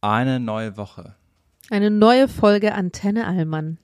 Eine 0.00 0.40
neue 0.40 0.76
Woche. 0.76 1.14
Eine 1.68 1.90
neue 1.90 2.26
Folge 2.26 2.74
Antenne 2.74 3.26
Allmann. 3.26 3.78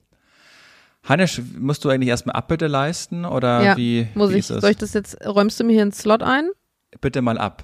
Hannes, 1.03 1.41
musst 1.57 1.85
du 1.85 1.89
eigentlich 1.89 2.09
erstmal 2.09 2.35
Abbitte 2.35 2.67
leisten 2.67 3.23
oder 3.23 3.63
ja, 3.63 3.77
wie? 3.77 4.07
muss 4.13 4.31
wie 4.31 4.37
ich. 4.37 4.47
Soll 4.47 4.71
ich 4.71 4.77
das 4.77 4.93
jetzt, 4.93 5.25
räumst 5.25 5.59
du 5.59 5.63
mir 5.63 5.73
hier 5.73 5.83
einen 5.83 5.93
Slot 5.93 6.21
ein? 6.21 6.49
Bitte 6.99 7.21
mal 7.21 7.37
ab. 7.37 7.63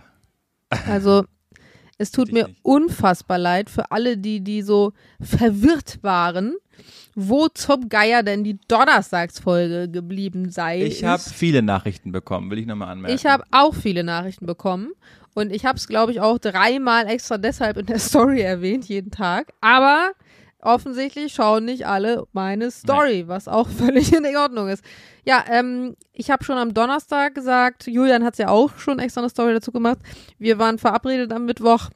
Also, 0.87 1.25
es 1.97 2.11
tut 2.11 2.31
mir 2.31 2.47
nicht. 2.47 2.59
unfassbar 2.63 3.37
leid 3.37 3.69
für 3.69 3.91
alle, 3.91 4.17
die, 4.17 4.41
die 4.41 4.61
so 4.61 4.93
verwirrt 5.19 5.99
waren, 6.03 6.55
wo 7.15 7.47
zum 7.47 7.89
Geier 7.89 8.23
denn 8.23 8.43
die 8.43 8.59
Donnerstagsfolge 8.67 9.89
geblieben 9.89 10.49
sei. 10.49 10.83
Ich 10.83 11.03
habe 11.03 11.21
viele 11.21 11.61
Nachrichten 11.61 12.11
bekommen, 12.11 12.49
will 12.49 12.59
ich 12.59 12.65
nochmal 12.65 12.89
anmerken. 12.89 13.15
Ich 13.15 13.25
habe 13.25 13.43
auch 13.51 13.73
viele 13.75 14.03
Nachrichten 14.03 14.45
bekommen 14.45 14.91
und 15.33 15.51
ich 15.51 15.65
habe 15.65 15.77
es, 15.77 15.87
glaube 15.87 16.11
ich, 16.11 16.21
auch 16.21 16.37
dreimal 16.37 17.07
extra 17.07 17.37
deshalb 17.37 17.77
in 17.77 17.85
der 17.85 17.99
Story 17.99 18.41
erwähnt, 18.41 18.85
jeden 18.85 19.11
Tag. 19.11 19.53
Aber 19.61 20.11
offensichtlich 20.61 21.33
schauen 21.33 21.65
nicht 21.65 21.85
alle 21.85 22.25
meine 22.33 22.71
Story, 22.71 23.27
was 23.27 23.47
auch 23.47 23.67
völlig 23.77 24.13
in 24.13 24.25
Ordnung 24.35 24.69
ist. 24.69 24.83
Ja, 25.25 25.43
ähm, 25.49 25.95
ich 26.13 26.31
habe 26.31 26.43
schon 26.43 26.57
am 26.57 26.73
Donnerstag 26.73 27.35
gesagt, 27.35 27.87
Julian 27.87 28.23
hat 28.23 28.37
ja 28.37 28.49
auch 28.49 28.77
schon 28.77 28.99
extra 28.99 29.21
eine 29.21 29.29
Story 29.29 29.53
dazu 29.53 29.71
gemacht. 29.71 29.99
Wir 30.37 30.59
waren 30.59 30.77
verabredet 30.79 31.31
am 31.31 31.45
Mittwoch. 31.45 31.89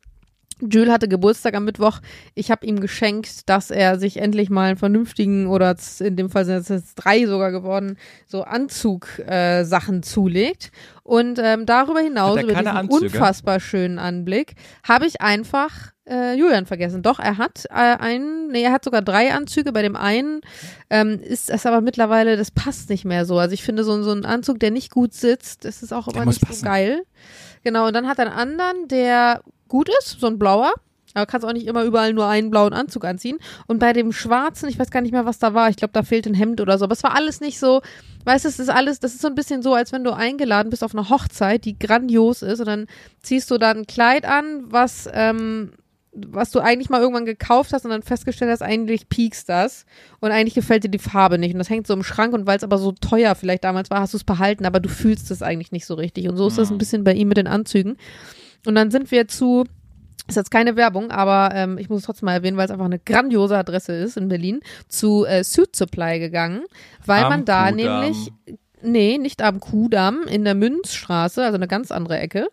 Jules 0.61 0.89
hatte 0.89 1.07
Geburtstag 1.07 1.55
am 1.55 1.65
Mittwoch. 1.65 1.99
Ich 2.33 2.49
habe 2.51 2.65
ihm 2.65 2.79
geschenkt, 2.79 3.47
dass 3.49 3.69
er 3.69 3.99
sich 3.99 4.17
endlich 4.17 4.49
mal 4.49 4.69
einen 4.69 4.77
vernünftigen 4.77 5.47
oder 5.47 5.75
in 5.99 6.15
dem 6.15 6.29
Fall 6.29 6.45
sind 6.45 6.57
es 6.57 6.69
jetzt 6.69 6.95
drei 6.95 7.25
sogar 7.25 7.51
geworden, 7.51 7.97
so 8.25 8.43
Anzug-Sachen 8.43 9.27
äh, 9.27 9.65
Sachen 9.65 10.03
zulegt. 10.03 10.71
Und 11.03 11.39
ähm, 11.41 11.65
darüber 11.65 11.99
hinaus, 11.99 12.37
er 12.37 12.43
über 12.43 12.53
diesen 12.53 12.67
Anzüge? 12.67 13.05
unfassbar 13.05 13.59
schönen 13.59 13.99
Anblick, 13.99 14.55
habe 14.83 15.05
ich 15.05 15.21
einfach 15.21 15.93
äh, 16.09 16.35
Julian 16.35 16.65
vergessen. 16.65 17.01
Doch, 17.01 17.19
er 17.19 17.37
hat 17.37 17.65
äh, 17.69 17.73
einen, 17.73 18.47
nee, 18.49 18.63
er 18.63 18.71
hat 18.71 18.83
sogar 18.83 19.01
drei 19.01 19.33
Anzüge. 19.33 19.71
Bei 19.71 19.81
dem 19.81 19.95
einen 19.95 20.41
ähm, 20.89 21.19
ist 21.21 21.49
es 21.49 21.65
aber 21.65 21.81
mittlerweile, 21.81 22.37
das 22.37 22.51
passt 22.51 22.89
nicht 22.89 23.05
mehr 23.05 23.25
so. 23.25 23.37
Also 23.37 23.53
ich 23.53 23.63
finde, 23.63 23.83
so, 23.83 24.01
so 24.03 24.11
ein 24.11 24.25
Anzug, 24.25 24.59
der 24.59 24.71
nicht 24.71 24.91
gut 24.91 25.13
sitzt, 25.13 25.65
das 25.65 25.83
ist 25.83 25.93
auch 25.93 26.07
immer 26.07 26.25
nicht 26.25 26.41
passen. 26.41 26.59
so 26.59 26.65
geil. 26.65 27.03
Genau, 27.63 27.87
und 27.87 27.93
dann 27.93 28.07
hat 28.07 28.19
er 28.19 28.25
einen 28.25 28.59
anderen, 28.59 28.87
der 28.87 29.41
gut 29.67 29.89
ist, 29.99 30.19
so 30.19 30.27
ein 30.27 30.39
blauer. 30.39 30.73
Aber 31.13 31.25
kannst 31.25 31.47
auch 31.47 31.53
nicht 31.53 31.67
immer 31.67 31.83
überall 31.83 32.13
nur 32.13 32.27
einen 32.27 32.51
blauen 32.51 32.73
Anzug 32.73 33.03
anziehen. 33.05 33.39
Und 33.65 33.79
bei 33.79 33.93
dem 33.93 34.11
schwarzen, 34.11 34.69
ich 34.69 34.77
weiß 34.77 34.91
gar 34.91 35.01
nicht 35.01 35.13
mehr, 35.13 35.25
was 35.25 35.39
da 35.39 35.53
war. 35.53 35.69
Ich 35.69 35.77
glaube, 35.77 35.93
da 35.93 36.03
fehlt 36.03 36.27
ein 36.27 36.33
Hemd 36.33 36.61
oder 36.61 36.77
so. 36.77 36.85
Aber 36.85 36.93
es 36.93 37.03
war 37.03 37.15
alles 37.15 37.41
nicht 37.41 37.59
so, 37.59 37.81
weißt 38.25 38.45
du, 38.45 38.49
es 38.49 38.59
ist 38.59 38.69
alles, 38.69 38.99
das 38.99 39.13
ist 39.13 39.21
so 39.21 39.27
ein 39.27 39.35
bisschen 39.35 39.63
so, 39.63 39.73
als 39.73 39.91
wenn 39.91 40.03
du 40.03 40.11
eingeladen 40.11 40.69
bist 40.69 40.83
auf 40.83 40.93
eine 40.93 41.09
Hochzeit, 41.09 41.65
die 41.65 41.79
grandios 41.79 42.43
ist. 42.43 42.59
Und 42.59 42.67
dann 42.67 42.87
ziehst 43.21 43.49
du 43.49 43.57
da 43.57 43.71
ein 43.71 43.87
Kleid 43.87 44.25
an, 44.25 44.65
was, 44.67 45.09
ähm, 45.11 45.71
was 46.13 46.51
du 46.51 46.59
eigentlich 46.59 46.89
mal 46.89 47.01
irgendwann 47.01 47.25
gekauft 47.25 47.73
hast 47.73 47.85
und 47.85 47.91
dann 47.91 48.01
festgestellt 48.01 48.51
hast, 48.51 48.61
eigentlich 48.61 49.09
piekst 49.09 49.49
das 49.49 49.85
und 50.19 50.31
eigentlich 50.31 50.55
gefällt 50.55 50.83
dir 50.83 50.89
die 50.89 50.99
Farbe 50.99 51.37
nicht 51.37 51.53
und 51.53 51.59
das 51.59 51.69
hängt 51.69 51.85
so 51.85 51.93
im 51.93 52.03
Schrank 52.03 52.33
und 52.33 52.47
weil 52.47 52.57
es 52.57 52.63
aber 52.63 52.77
so 52.77 52.91
teuer 52.91 53.35
vielleicht 53.35 53.63
damals 53.63 53.91
war, 53.91 53.99
hast 53.99 54.13
du 54.13 54.17
es 54.17 54.23
behalten, 54.23 54.65
aber 54.65 54.79
du 54.79 54.89
fühlst 54.89 55.29
es 55.29 55.43
eigentlich 55.43 55.71
nicht 55.71 55.85
so 55.85 55.93
richtig 55.93 56.27
und 56.27 56.37
so 56.37 56.47
ist 56.47 56.57
das 56.57 56.71
ein 56.71 56.79
bisschen 56.79 57.03
bei 57.03 57.13
ihm 57.13 57.27
mit 57.27 57.37
den 57.37 57.45
Anzügen 57.47 57.97
und 58.67 58.75
dann 58.75 58.91
sind 58.91 59.11
wir 59.11 59.27
zu 59.27 59.63
ist 60.27 60.35
jetzt 60.35 60.51
keine 60.51 60.75
Werbung, 60.75 61.09
aber 61.09 61.55
ähm, 61.55 61.77
ich 61.77 61.89
muss 61.89 61.99
es 61.99 62.05
trotzdem 62.05 62.25
mal 62.25 62.33
erwähnen, 62.33 62.57
weil 62.57 62.65
es 62.65 62.71
einfach 62.71 62.85
eine 62.85 62.99
grandiose 62.99 63.57
Adresse 63.57 63.93
ist 63.93 64.17
in 64.17 64.27
Berlin, 64.27 64.59
zu 64.89 65.25
äh, 65.25 65.43
Suit 65.43 65.73
Supply 65.73 66.19
gegangen, 66.19 66.65
weil 67.05 67.23
Am 67.23 67.29
man 67.29 67.45
da 67.45 67.71
Kudamm. 67.71 68.01
nämlich, 68.01 68.33
nee, 68.81 69.17
nicht 69.17 69.41
am 69.41 69.61
Kudamm, 69.61 70.23
in 70.27 70.43
der 70.43 70.55
Münzstraße, 70.55 71.45
also 71.45 71.55
eine 71.55 71.69
ganz 71.69 71.91
andere 71.91 72.19
Ecke. 72.19 72.49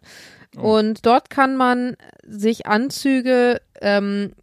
Oh. 0.57 0.79
Und 0.79 1.05
dort 1.05 1.31
kann 1.31 1.57
man 1.57 1.97
sich 2.25 2.67
Anzüge, 2.67 3.61
ähm, 3.81 4.35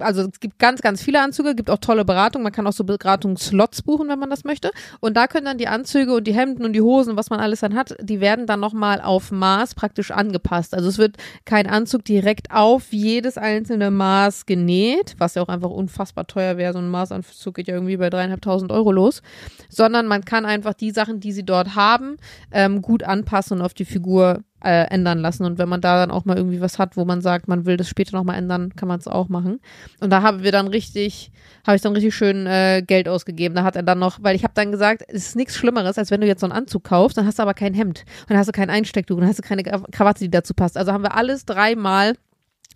also 0.00 0.22
es 0.22 0.40
gibt 0.40 0.58
ganz, 0.58 0.80
ganz 0.80 1.02
viele 1.02 1.20
Anzüge, 1.20 1.54
gibt 1.54 1.70
auch 1.70 1.78
tolle 1.78 2.04
Beratung. 2.04 2.42
Man 2.42 2.52
kann 2.52 2.66
auch 2.66 2.72
so 2.72 2.84
Beratungsslots 2.84 3.82
buchen, 3.82 4.08
wenn 4.08 4.18
man 4.18 4.30
das 4.30 4.44
möchte. 4.44 4.70
Und 5.00 5.16
da 5.16 5.26
können 5.26 5.46
dann 5.46 5.58
die 5.58 5.68
Anzüge 5.68 6.14
und 6.14 6.26
die 6.26 6.34
Hemden 6.34 6.64
und 6.64 6.72
die 6.72 6.80
Hosen, 6.80 7.16
was 7.16 7.30
man 7.30 7.40
alles 7.40 7.60
dann 7.60 7.74
hat, 7.74 7.96
die 8.00 8.20
werden 8.20 8.46
dann 8.46 8.60
nochmal 8.60 9.00
auf 9.00 9.30
Maß 9.30 9.74
praktisch 9.74 10.10
angepasst. 10.10 10.74
Also 10.74 10.88
es 10.88 10.98
wird 10.98 11.16
kein 11.44 11.66
Anzug 11.66 12.04
direkt 12.04 12.50
auf 12.50 12.92
jedes 12.92 13.38
einzelne 13.38 13.90
Maß 13.90 14.46
genäht, 14.46 15.14
was 15.18 15.34
ja 15.34 15.42
auch 15.42 15.48
einfach 15.48 15.70
unfassbar 15.70 16.26
teuer 16.26 16.56
wäre. 16.56 16.72
So 16.72 16.78
ein 16.78 16.88
Maßanzug 16.88 17.54
geht 17.54 17.68
ja 17.68 17.74
irgendwie 17.74 17.96
bei 17.96 18.10
dreieinhalbtausend 18.10 18.72
Euro 18.72 18.92
los. 18.92 19.22
Sondern 19.68 20.06
man 20.06 20.24
kann 20.24 20.46
einfach 20.46 20.74
die 20.74 20.90
Sachen, 20.90 21.20
die 21.20 21.32
sie 21.32 21.44
dort 21.44 21.74
haben, 21.74 22.16
ähm, 22.52 22.82
gut 22.82 23.02
anpassen 23.02 23.58
und 23.58 23.64
auf 23.64 23.74
die 23.74 23.84
Figur 23.84 24.42
äh, 24.62 24.84
ändern 24.90 25.18
lassen. 25.18 25.44
Und 25.44 25.58
wenn 25.58 25.68
man 25.68 25.80
da 25.80 25.96
dann 25.96 26.10
auch 26.10 26.24
mal 26.24 26.36
irgendwie 26.36 26.60
was 26.60 26.78
hat, 26.78 26.96
wo 26.96 27.04
man 27.04 27.20
sagt, 27.20 27.48
man 27.48 27.66
will 27.66 27.76
das 27.76 27.88
später 27.88 28.16
nochmal 28.16 28.38
ändern, 28.38 28.72
kann 28.76 28.88
man 28.88 28.98
es 28.98 29.08
auch 29.08 29.28
machen. 29.28 29.60
Und 30.00 30.10
da 30.10 30.22
haben 30.22 30.42
wir 30.42 30.52
dann 30.52 30.68
richtig, 30.68 31.32
habe 31.66 31.76
ich 31.76 31.82
dann 31.82 31.92
richtig 31.92 32.14
schön 32.14 32.46
äh, 32.46 32.82
Geld 32.86 33.08
ausgegeben. 33.08 33.54
Da 33.54 33.64
hat 33.64 33.76
er 33.76 33.82
dann 33.82 33.98
noch, 33.98 34.18
weil 34.22 34.36
ich 34.36 34.44
habe 34.44 34.54
dann 34.54 34.70
gesagt, 34.70 35.02
es 35.08 35.28
ist 35.28 35.36
nichts 35.36 35.56
Schlimmeres, 35.56 35.98
als 35.98 36.10
wenn 36.10 36.20
du 36.20 36.26
jetzt 36.26 36.40
so 36.40 36.46
einen 36.46 36.52
Anzug 36.52 36.84
kaufst, 36.84 37.16
dann 37.16 37.26
hast 37.26 37.38
du 37.38 37.42
aber 37.42 37.54
kein 37.54 37.74
Hemd 37.74 38.04
und 38.22 38.30
dann 38.30 38.38
hast 38.38 38.48
du 38.48 38.52
kein 38.52 38.70
Einstecktuch 38.70 39.16
und 39.16 39.22
dann 39.22 39.30
hast 39.30 39.38
du 39.38 39.46
keine 39.46 39.62
Krawatte, 39.62 40.20
die 40.20 40.30
dazu 40.30 40.54
passt. 40.54 40.76
Also 40.76 40.92
haben 40.92 41.02
wir 41.02 41.14
alles 41.14 41.44
dreimal 41.44 42.14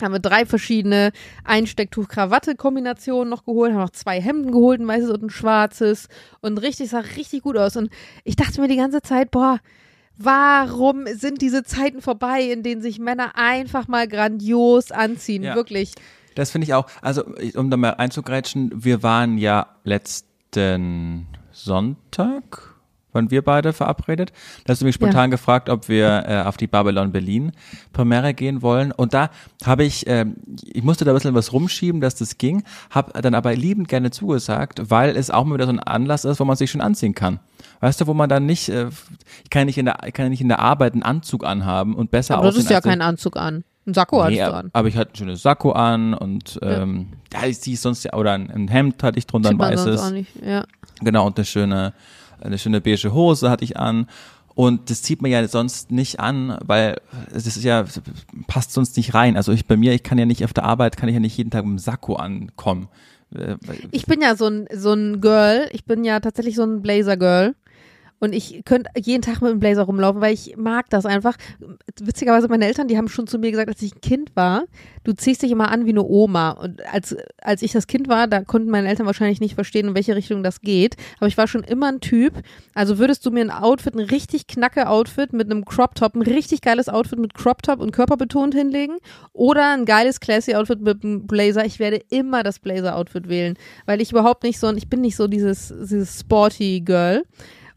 haben 0.03 0.12
wir 0.12 0.19
drei 0.19 0.44
verschiedene 0.44 1.12
Einstecktuch-Krawatte-Kombinationen 1.44 3.31
noch 3.31 3.44
geholt, 3.44 3.73
haben 3.73 3.81
noch 3.81 3.91
zwei 3.91 4.21
Hemden 4.21 4.50
geholt, 4.50 4.81
ein 4.81 4.89
weißes 4.89 5.11
und 5.11 5.23
ein 5.23 5.31
schwarzes 5.31 6.09
und 6.41 6.59
richtig, 6.59 6.91
sah 6.91 6.99
richtig 6.99 7.43
gut 7.43 7.56
aus. 7.56 7.77
Und 7.77 7.91
ich 8.25 8.34
dachte 8.34 8.61
mir 8.61 8.69
die 8.69 8.77
ganze 8.77 9.03
Zeit, 9.03 9.31
boah, 9.31 9.61
warum 10.16 11.06
sind 11.06 11.42
diese 11.42 11.64
Zeiten 11.64 12.02
vorbei, 12.02 12.42
in 12.42 12.62
denen 12.62 12.82
sich 12.82 12.98
Männer 12.98 13.32
einfach 13.36 13.88
mal 13.88 14.08
grandios 14.08 14.91
anziehen? 14.91 15.42
Ja. 15.42 15.54
Wirklich. 15.54 15.92
Das 16.34 16.50
finde 16.50 16.66
ich 16.66 16.75
auch, 16.75 16.86
also 17.00 17.25
um 17.54 17.70
da 17.70 17.76
mal 17.76 17.91
einzugrätschen, 17.91 18.84
wir 18.84 19.02
waren 19.02 19.38
ja 19.38 19.69
letzten 19.84 21.28
Sonntag, 21.52 22.74
waren 23.14 23.30
wir 23.30 23.42
beide 23.42 23.72
verabredet. 23.72 24.32
Da 24.64 24.72
hast 24.72 24.80
du 24.82 24.84
mich 24.86 24.94
spontan 24.94 25.30
gefragt, 25.30 25.69
ob 25.69 25.88
wir 25.88 26.25
äh, 26.26 26.42
auf 26.42 26.56
die 26.56 26.66
Babylon 26.66 27.12
Berlin 27.12 27.52
Premiere 27.92 28.34
gehen 28.34 28.62
wollen. 28.62 28.92
Und 28.92 29.14
da 29.14 29.30
habe 29.64 29.84
ich, 29.84 30.06
ähm, 30.06 30.36
ich 30.64 30.82
musste 30.82 31.04
da 31.04 31.12
ein 31.12 31.14
bisschen 31.14 31.34
was 31.34 31.52
rumschieben, 31.52 32.00
dass 32.00 32.14
das 32.16 32.38
ging, 32.38 32.64
habe 32.91 33.20
dann 33.22 33.34
aber 33.34 33.54
liebend 33.54 33.88
gerne 33.88 34.10
zugesagt, 34.10 34.91
weil 34.91 35.16
es 35.16 35.30
auch 35.30 35.44
mal 35.44 35.54
wieder 35.54 35.66
so 35.66 35.72
ein 35.72 35.80
Anlass 35.80 36.25
ist, 36.25 36.41
wo 36.41 36.44
man 36.44 36.56
sich 36.56 36.70
schon 36.70 36.80
anziehen 36.80 37.14
kann. 37.14 37.41
Weißt 37.80 38.00
du, 38.00 38.06
wo 38.06 38.14
man 38.14 38.28
dann 38.28 38.47
nicht, 38.47 38.69
äh, 38.69 38.88
ich 39.42 39.50
kann 39.50 39.66
nicht 39.66 39.78
in 39.78 39.86
der, 39.86 39.98
ich 40.06 40.12
kann 40.14 40.28
nicht 40.31 40.41
in 40.41 40.48
der 40.48 40.58
Arbeit 40.58 40.94
einen 40.94 41.02
Anzug 41.02 41.44
anhaben 41.44 41.94
und 41.94 42.10
besser 42.10 42.34
Aber 42.34 42.44
du 42.44 42.48
aussehen 42.48 42.64
hattest 42.64 42.70
ja 42.70 42.81
keinen 42.81 43.02
Anzug 43.02 43.36
an. 43.36 43.64
Ein 43.86 43.92
Sakko 43.92 44.22
hattest 44.22 44.41
Nee, 44.41 44.46
du 44.46 44.54
an. 44.54 44.70
aber 44.72 44.88
ich 44.88 44.96
hatte 44.96 45.12
ein 45.12 45.16
schönes 45.16 45.42
Sakko 45.42 45.72
an 45.72 46.14
und 46.14 46.58
ähm, 46.62 47.08
ja, 47.34 47.46
ich 47.46 47.60
ziehe 47.60 47.76
sonst 47.76 48.02
ja, 48.04 48.14
oder 48.14 48.32
ein, 48.32 48.50
ein 48.50 48.69
Hemd 48.69 49.02
hatte 49.02 49.19
ich 49.19 49.26
drunter, 49.26 49.50
ein 49.50 49.58
sonst 49.58 49.81
auch 49.81 49.86
weißes. 49.86 50.10
nicht. 50.12 50.31
Ja. 50.42 50.64
Genau, 51.00 51.26
und 51.26 51.36
eine 51.36 51.44
schöne, 51.44 51.92
eine 52.44 52.59
schöne 52.59 52.81
beige 52.81 53.12
Hose 53.12 53.50
hatte 53.50 53.65
ich 53.65 53.77
an. 53.77 54.06
Und 54.55 54.88
das 54.88 55.03
zieht 55.03 55.21
man 55.21 55.32
ja 55.32 55.47
sonst 55.49 55.91
nicht 55.91 56.21
an, 56.21 56.56
weil 56.65 57.00
es 57.34 57.47
ist 57.47 57.65
ja, 57.65 57.84
passt 58.47 58.72
sonst 58.72 58.97
nicht 58.97 59.12
rein. 59.12 59.37
Also 59.37 59.50
ich 59.50 59.66
bei 59.66 59.77
mir, 59.77 59.93
ich 59.93 60.05
kann 60.05 60.16
ja 60.16 60.27
nicht 60.27 60.44
auf 60.44 60.53
der 60.53 60.65
Arbeit, 60.65 60.97
kann 60.97 61.09
ich 61.09 61.15
ja 61.15 61.21
nicht 61.21 61.37
jeden 61.37 61.50
Tag 61.50 61.65
mit 61.65 61.72
dem 61.72 61.78
Sakko 61.78 62.15
ankommen. 62.15 62.88
Äh, 63.34 63.56
Ich 63.91 64.06
bin 64.06 64.21
ja 64.21 64.37
so 64.37 64.47
ein, 64.47 64.69
so 64.72 64.93
ein 64.93 65.21
Girl. 65.21 65.69
Ich 65.72 65.84
bin 65.84 66.05
ja 66.05 66.21
tatsächlich 66.21 66.55
so 66.55 66.62
ein 66.62 66.82
Blazer-Girl. 66.82 67.56
Und 68.25 68.33
ich 68.33 68.65
könnte 68.65 68.91
jeden 68.97 69.23
Tag 69.23 69.41
mit 69.43 69.51
einem 69.51 69.61
Blazer 69.61 69.83
rumlaufen, 69.83 70.21
weil 70.21 70.35
ich 70.35 70.57
mag 70.57 70.91
das 70.91 71.07
einfach. 71.07 71.37
Witzigerweise, 72.01 72.49
meine 72.49 72.67
Eltern, 72.67 72.89
die 72.89 72.97
haben 72.97 73.09
schon 73.09 73.27
zu 73.27 73.39
mir 73.39 73.51
gesagt, 73.51 73.69
als 73.69 73.83
ich 73.83 73.95
ein 73.95 74.01
Kind 74.01 74.35
war, 74.35 74.65
du 75.05 75.12
ziehst 75.12 75.43
dich 75.43 75.51
immer 75.51 75.71
an 75.71 75.87
wie 75.87 75.91
eine 75.91 76.03
Oma. 76.03 76.51
Und 76.53 76.85
als, 76.87 77.17
als 77.43 77.62
ich 77.62 77.73
das 77.73 77.87
Kind 77.87 78.09
war, 78.09 78.27
da 78.27 78.43
konnten 78.43 78.71
meine 78.71 78.89
Eltern 78.89 79.07
wahrscheinlich 79.07 79.41
nicht 79.41 79.55
verstehen, 79.55 79.89
in 79.89 79.95
welche 79.95 80.17
Richtung 80.17 80.43
das 80.43 80.61
geht. 80.61 80.97
Aber 81.19 81.27
ich 81.27 81.37
war 81.37 81.47
schon 81.47 81.62
immer 81.62 81.89
ein 81.89 82.01
Typ. 82.01 82.33
Also 82.75 82.99
würdest 82.99 83.25
du 83.27 83.31
mir 83.31 83.43
ein 83.43 83.51
Outfit, 83.51 83.95
ein 83.95 84.01
richtig 84.01 84.47
knacke 84.47 84.89
Outfit 84.89 85.33
mit 85.33 85.51
einem 85.51 85.65
Crop 85.65 85.95
Top, 85.95 86.15
ein 86.15 86.23
richtig 86.23 86.62
geiles 86.62 86.89
Outfit 86.89 87.19
mit 87.19 87.35
Crop 87.35 87.62
Top 87.62 87.81
und 87.81 87.93
körperbetont 87.93 88.55
hinlegen 88.55 88.97
oder 89.33 89.75
ein 89.75 89.85
geiles 89.85 90.21
classy 90.21 90.55
Outfit 90.55 90.81
mit 90.81 91.05
einem 91.05 91.27
Blazer, 91.27 91.65
ich 91.65 91.79
werde 91.79 92.00
immer 92.11 92.43
das 92.43 92.59
Blazer 92.59 92.97
Outfit 92.97 93.29
wählen, 93.29 93.56
weil 93.87 94.00
ich 94.00 94.12
überhaupt 94.12 94.43
nicht 94.44 94.59
so, 94.59 94.73
ich 94.73 94.88
bin 94.88 95.00
nicht 95.00 95.17
so 95.17 95.29
dieses, 95.29 95.69
dieses 95.69 96.20
sporty 96.20 96.81
Girl. 96.81 97.25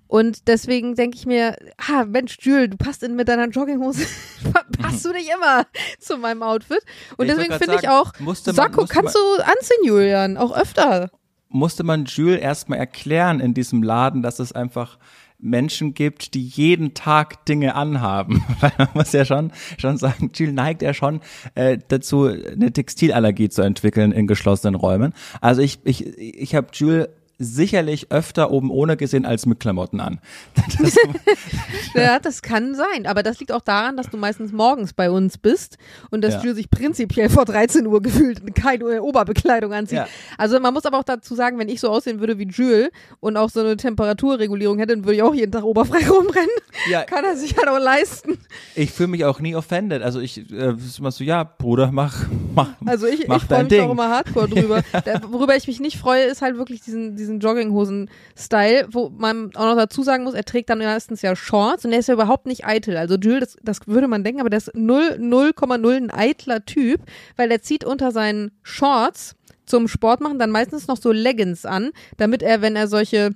Und 0.07 0.47
deswegen 0.47 0.95
denke 0.95 1.17
ich 1.17 1.25
mir, 1.25 1.55
ah, 1.89 2.05
Mensch, 2.05 2.37
Jules, 2.41 2.69
du 2.71 2.77
passt 2.77 3.03
in, 3.03 3.15
mit 3.15 3.27
deiner 3.27 3.47
Jogginghose, 3.49 4.05
passt 4.81 5.03
du 5.05 5.11
nicht 5.11 5.29
immer 5.33 5.65
zu 5.99 6.17
meinem 6.17 6.43
Outfit. 6.43 6.79
Und 7.17 7.27
Ich 7.27 7.35
deswegen 7.35 7.53
finde 7.55 7.75
ich 7.81 7.89
auch, 7.89 8.13
musste 8.19 8.51
man- 8.51 8.55
Sakko 8.55 8.81
musste 8.81 8.95
kannst 8.95 9.15
du 9.15 9.19
anziehen, 9.43 9.83
Julian, 9.83 10.37
auch 10.37 10.55
öfter. 10.55 11.09
musste 11.49 11.83
man 11.83 12.05
Jules 12.05 12.39
erstmal 12.39 12.79
erklären 12.79 13.39
in 13.39 13.53
diesem 13.53 13.83
Laden, 13.83 14.21
dass 14.21 14.39
es 14.39 14.51
einfach 14.53 14.97
Menschen 15.39 15.93
gibt, 15.93 16.33
die 16.33 16.43
jeden 16.47 16.95
Tag 16.95 17.45
Dinge 17.45 17.75
anhaben. 17.75 18.43
Weil 18.59 18.71
man 18.77 18.87
muss 18.95 19.11
ja 19.11 19.23
schon, 19.23 19.51
schon 19.77 19.97
sagen, 19.97 20.31
Jules 20.33 20.53
neigt 20.55 20.81
ja 20.81 20.93
schon 20.95 21.21
äh, 21.53 21.77
dazu, 21.89 22.23
eine 22.25 22.71
Textilallergie 22.73 23.49
zu 23.49 23.61
entwickeln 23.61 24.11
in 24.13 24.25
geschlossenen 24.25 24.73
Räumen. 24.75 25.13
Also 25.41 25.61
ich, 25.61 25.79
ich, 25.83 26.07
ich 26.17 26.55
habe 26.55 26.67
Jules 26.73 27.09
sicherlich 27.39 28.11
öfter 28.11 28.51
oben 28.51 28.71
ohne 28.71 28.97
gesehen 28.97 29.25
als 29.25 29.45
mit 29.45 29.59
Klamotten 29.59 29.99
an. 29.99 30.19
Das 30.79 30.95
ja, 31.95 32.19
das 32.19 32.41
kann 32.41 32.75
sein. 32.75 33.07
Aber 33.07 33.23
das 33.23 33.39
liegt 33.39 33.51
auch 33.51 33.61
daran, 33.61 33.97
dass 33.97 34.09
du 34.09 34.17
meistens 34.17 34.51
morgens 34.51 34.93
bei 34.93 35.09
uns 35.09 35.37
bist 35.37 35.77
und 36.11 36.21
dass 36.21 36.35
ja. 36.35 36.41
Jules 36.41 36.57
sich 36.57 36.69
prinzipiell 36.69 37.29
vor 37.29 37.45
13 37.45 37.87
Uhr 37.87 38.01
gefühlt 38.01 38.55
keine 38.55 39.01
Oberbekleidung 39.01 39.73
anzieht. 39.73 39.99
Ja. 39.99 40.07
Also 40.37 40.59
man 40.59 40.73
muss 40.73 40.85
aber 40.85 40.99
auch 40.99 41.03
dazu 41.03 41.35
sagen, 41.35 41.57
wenn 41.57 41.69
ich 41.69 41.79
so 41.79 41.89
aussehen 41.89 42.19
würde 42.19 42.37
wie 42.37 42.47
Jules 42.47 42.89
und 43.19 43.37
auch 43.37 43.49
so 43.49 43.61
eine 43.61 43.77
Temperaturregulierung 43.77 44.77
hätte, 44.77 44.95
dann 44.95 45.05
würde 45.05 45.15
ich 45.15 45.21
auch 45.23 45.33
jeden 45.33 45.51
Tag 45.51 45.63
oberfrei 45.63 46.07
rumrennen. 46.09 46.49
Ja. 46.89 47.03
Kann 47.03 47.23
er 47.25 47.35
sich 47.35 47.57
halt 47.57 47.67
auch 47.67 47.79
leisten. 47.79 48.37
Ich 48.75 48.91
fühle 48.91 49.09
mich 49.09 49.25
auch 49.25 49.39
nie 49.39 49.55
offended. 49.55 50.03
Also 50.03 50.19
ich 50.19 50.51
äh, 50.51 50.75
immer 50.97 51.11
so, 51.11 51.23
ja, 51.23 51.43
Bruder, 51.43 51.91
mach, 51.91 52.25
mach 52.53 52.69
Also 52.85 53.07
ich, 53.07 53.21
ich 53.21 53.27
freue 53.27 53.63
mich 53.63 53.69
Ding. 53.69 53.81
auch 53.81 53.91
immer 53.91 54.09
hardcore 54.09 54.49
drüber. 54.49 54.83
Worüber 55.29 55.55
ich 55.55 55.67
mich 55.67 55.79
nicht 55.79 55.97
freue, 55.97 56.23
ist 56.23 56.41
halt 56.41 56.57
wirklich 56.57 56.81
diesen, 56.81 57.15
diesen 57.15 57.26
Jogginghosen-Style, 57.35 58.87
wo 58.91 59.09
man 59.09 59.55
auch 59.55 59.65
noch 59.65 59.75
dazu 59.75 60.03
sagen 60.03 60.23
muss, 60.23 60.33
er 60.33 60.45
trägt 60.45 60.69
dann 60.69 60.79
meistens 60.79 61.21
ja 61.21 61.35
Shorts 61.35 61.85
und 61.85 61.91
er 61.91 61.99
ist 61.99 62.07
ja 62.07 62.13
überhaupt 62.13 62.45
nicht 62.45 62.65
eitel. 62.65 62.97
Also 62.97 63.15
Jules, 63.15 63.39
das, 63.39 63.57
das 63.79 63.87
würde 63.87 64.07
man 64.07 64.23
denken, 64.23 64.39
aber 64.39 64.49
der 64.49 64.57
ist 64.57 64.73
0,0 64.73 65.95
ein 65.95 66.11
eitler 66.11 66.65
Typ, 66.65 67.01
weil 67.35 67.51
er 67.51 67.61
zieht 67.61 67.83
unter 67.83 68.11
seinen 68.11 68.51
Shorts 68.63 69.35
zum 69.67 69.87
Sport 69.87 70.21
machen 70.21 70.39
dann 70.39 70.49
meistens 70.49 70.87
noch 70.87 70.97
so 70.97 71.11
Leggings 71.11 71.65
an, 71.65 71.91
damit 72.15 72.41
er, 72.41 72.61
wenn 72.61 72.75
er 72.75 72.87
solche, 72.87 73.31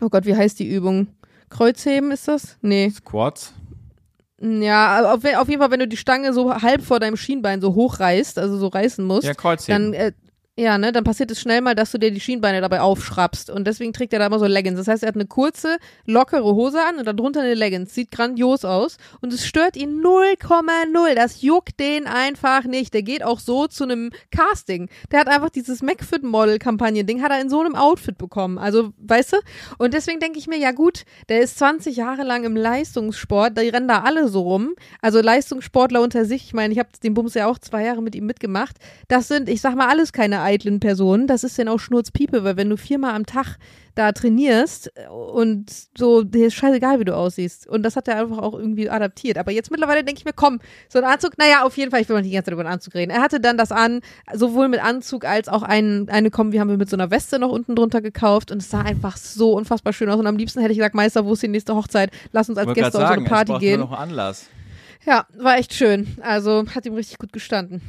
oh 0.00 0.10
Gott, 0.10 0.26
wie 0.26 0.36
heißt 0.36 0.58
die 0.58 0.68
Übung? 0.68 1.08
Kreuzheben 1.48 2.10
ist 2.10 2.28
das? 2.28 2.58
Nee. 2.60 2.90
Squats? 2.90 3.54
Ja, 4.40 5.14
auf, 5.14 5.24
auf, 5.24 5.48
jeden 5.48 5.60
Fall, 5.60 5.70
wenn 5.70 5.80
du 5.80 5.88
die 5.88 5.96
Stange 5.96 6.32
so 6.32 6.54
halb 6.54 6.82
vor 6.82 7.00
deinem 7.00 7.16
Schienbein 7.16 7.60
so 7.60 7.74
hochreißt, 7.74 8.38
also 8.38 8.58
so 8.58 8.66
reißen 8.66 9.04
musst, 9.04 9.26
ja, 9.26 9.32
Kreuzheben. 9.32 9.92
dann 9.92 9.94
äh, 9.94 10.12
ja, 10.56 10.78
ne, 10.78 10.92
dann 10.92 11.02
passiert 11.02 11.32
es 11.32 11.40
schnell 11.40 11.60
mal, 11.62 11.74
dass 11.74 11.90
du 11.90 11.98
dir 11.98 12.12
die 12.12 12.20
Schienbeine 12.20 12.60
dabei 12.60 12.80
aufschrappst. 12.80 13.50
Und 13.50 13.66
deswegen 13.66 13.92
trägt 13.92 14.12
er 14.12 14.20
da 14.20 14.26
immer 14.26 14.38
so 14.38 14.46
Leggings. 14.46 14.78
Das 14.78 14.86
heißt, 14.86 15.02
er 15.02 15.08
hat 15.08 15.16
eine 15.16 15.26
kurze, 15.26 15.78
lockere 16.06 16.54
Hose 16.54 16.78
an 16.80 16.96
und 16.96 17.06
darunter 17.06 17.40
eine 17.40 17.54
Leggings. 17.54 17.92
Sieht 17.92 18.12
grandios 18.12 18.64
aus. 18.64 18.98
Und 19.20 19.32
es 19.32 19.44
stört 19.44 19.76
ihn 19.76 20.00
0,0. 20.00 21.14
Das 21.16 21.42
juckt 21.42 21.80
den 21.80 22.06
einfach 22.06 22.62
nicht. 22.64 22.94
Der 22.94 23.02
geht 23.02 23.24
auch 23.24 23.40
so 23.40 23.66
zu 23.66 23.82
einem 23.82 24.10
Casting. 24.30 24.88
Der 25.10 25.18
hat 25.18 25.26
einfach 25.26 25.50
dieses 25.50 25.82
McFit-Model-Kampagnen-Ding, 25.82 27.20
hat 27.20 27.32
er 27.32 27.40
in 27.40 27.50
so 27.50 27.58
einem 27.58 27.74
Outfit 27.74 28.16
bekommen. 28.16 28.56
Also, 28.56 28.92
weißt 28.98 29.32
du? 29.32 29.36
Und 29.78 29.92
deswegen 29.92 30.20
denke 30.20 30.38
ich 30.38 30.46
mir, 30.46 30.58
ja 30.58 30.70
gut, 30.70 31.04
der 31.28 31.40
ist 31.40 31.58
20 31.58 31.96
Jahre 31.96 32.22
lang 32.22 32.44
im 32.44 32.54
Leistungssport. 32.54 33.58
Die 33.58 33.70
rennen 33.70 33.88
da 33.88 34.02
alle 34.02 34.28
so 34.28 34.42
rum. 34.42 34.76
Also 35.00 35.20
Leistungssportler 35.20 36.00
unter 36.00 36.24
sich. 36.26 36.44
Ich 36.44 36.54
meine, 36.54 36.72
ich 36.72 36.78
habe 36.78 36.90
den 37.02 37.14
Bums 37.14 37.34
ja 37.34 37.48
auch 37.48 37.58
zwei 37.58 37.84
Jahre 37.84 38.02
mit 38.02 38.14
ihm 38.14 38.26
mitgemacht. 38.26 38.76
Das 39.08 39.26
sind, 39.26 39.48
ich 39.48 39.60
sag 39.60 39.74
mal, 39.74 39.88
alles 39.88 40.12
keine 40.12 40.43
eitlen 40.44 40.80
Personen, 40.80 41.26
das 41.26 41.44
ist 41.44 41.58
dann 41.58 41.68
auch 41.68 41.80
Schnurzpiepe, 41.80 42.44
weil 42.44 42.56
wenn 42.56 42.70
du 42.70 42.76
viermal 42.76 43.14
am 43.14 43.26
Tag 43.26 43.56
da 43.94 44.12
trainierst 44.12 44.92
und 45.08 45.70
so, 45.96 46.24
dir 46.24 46.48
ist 46.48 46.54
scheißegal, 46.54 46.98
wie 46.98 47.04
du 47.04 47.16
aussiehst. 47.16 47.68
Und 47.68 47.84
das 47.84 47.94
hat 47.94 48.08
er 48.08 48.18
einfach 48.18 48.38
auch 48.38 48.54
irgendwie 48.54 48.90
adaptiert. 48.90 49.38
Aber 49.38 49.52
jetzt 49.52 49.70
mittlerweile 49.70 50.02
denke 50.02 50.18
ich 50.18 50.24
mir, 50.24 50.32
komm, 50.32 50.60
so 50.88 50.98
ein 50.98 51.04
Anzug, 51.04 51.38
naja, 51.38 51.62
auf 51.62 51.76
jeden 51.76 51.90
Fall, 51.90 52.00
ich 52.00 52.08
will 52.08 52.14
mal 52.14 52.22
nicht 52.22 52.32
die 52.32 52.34
ganze 52.34 52.46
Zeit 52.46 52.54
über 52.54 52.62
einen 52.62 52.72
Anzug 52.72 52.94
reden. 52.94 53.12
Er 53.12 53.22
hatte 53.22 53.38
dann 53.38 53.56
das 53.56 53.70
an, 53.70 54.00
sowohl 54.32 54.68
mit 54.68 54.82
Anzug 54.82 55.24
als 55.24 55.48
auch 55.48 55.62
ein, 55.62 56.08
eine 56.08 56.30
Kombi 56.30 56.58
haben 56.58 56.68
wir 56.68 56.76
mit 56.76 56.90
so 56.90 56.96
einer 56.96 57.10
Weste 57.10 57.38
noch 57.38 57.50
unten 57.50 57.76
drunter 57.76 58.00
gekauft 58.00 58.50
und 58.50 58.58
es 58.62 58.70
sah 58.70 58.80
einfach 58.80 59.16
so 59.16 59.52
unfassbar 59.52 59.92
schön 59.92 60.10
aus. 60.10 60.18
Und 60.18 60.26
am 60.26 60.36
liebsten 60.36 60.60
hätte 60.60 60.72
ich 60.72 60.78
gesagt, 60.78 60.96
Meister, 60.96 61.24
wo 61.24 61.34
ist 61.34 61.42
die 61.42 61.48
nächste 61.48 61.76
Hochzeit? 61.76 62.10
Lass 62.32 62.48
uns 62.48 62.58
als 62.58 62.74
Gäste 62.74 62.98
auf 62.98 63.06
so 63.06 63.12
eine 63.12 63.24
Party 63.24 63.58
gehen. 63.58 63.80
Noch 63.80 63.92
Anlass. 63.92 64.48
Ja, 65.06 65.26
war 65.38 65.58
echt 65.58 65.74
schön. 65.74 66.16
Also 66.20 66.64
hat 66.74 66.86
ihm 66.86 66.94
richtig 66.94 67.18
gut 67.18 67.32
gestanden. 67.32 67.80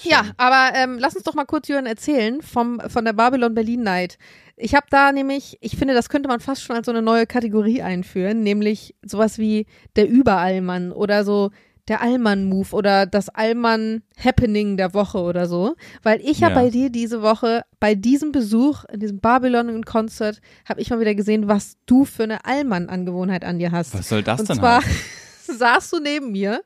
Schön. 0.00 0.12
Ja, 0.12 0.24
aber 0.36 0.76
ähm, 0.76 0.98
lass 0.98 1.14
uns 1.14 1.24
doch 1.24 1.34
mal 1.34 1.44
kurz 1.44 1.68
Jürgen 1.68 1.86
erzählen 1.86 2.40
vom 2.40 2.80
von 2.88 3.04
der 3.04 3.12
Babylon 3.12 3.54
Berlin 3.54 3.82
Night. 3.82 4.18
Ich 4.56 4.74
habe 4.74 4.86
da 4.90 5.12
nämlich, 5.12 5.58
ich 5.60 5.76
finde, 5.76 5.94
das 5.94 6.08
könnte 6.08 6.28
man 6.28 6.40
fast 6.40 6.62
schon 6.62 6.76
als 6.76 6.86
so 6.86 6.92
eine 6.92 7.02
neue 7.02 7.26
Kategorie 7.26 7.82
einführen, 7.82 8.42
nämlich 8.42 8.94
sowas 9.04 9.38
wie 9.38 9.66
der 9.96 10.08
Überallmann 10.08 10.92
oder 10.92 11.24
so 11.24 11.50
der 11.88 12.02
Allmann-Move 12.02 12.72
oder 12.72 13.06
das 13.06 13.28
Allmann-Happening 13.30 14.76
der 14.76 14.94
Woche 14.94 15.18
oder 15.18 15.46
so. 15.46 15.74
Weil 16.02 16.20
ich 16.20 16.42
habe 16.42 16.54
ja. 16.54 16.62
bei 16.62 16.70
dir 16.70 16.90
diese 16.90 17.22
Woche, 17.22 17.64
bei 17.80 17.94
diesem 17.94 18.30
Besuch, 18.30 18.84
in 18.92 19.00
diesem 19.00 19.20
Babylon-Konzert, 19.20 20.40
habe 20.68 20.80
ich 20.80 20.90
mal 20.90 21.00
wieder 21.00 21.14
gesehen, 21.14 21.48
was 21.48 21.76
du 21.86 22.04
für 22.04 22.24
eine 22.24 22.44
Allmann-Angewohnheit 22.44 23.44
an 23.44 23.58
dir 23.58 23.72
hast. 23.72 23.94
Was 23.94 24.08
soll 24.08 24.22
das 24.22 24.40
Und 24.40 24.50
denn 24.50 24.58
zwar 24.58 24.82
saßt 25.46 25.92
du 25.92 26.00
neben 26.00 26.32
mir 26.32 26.60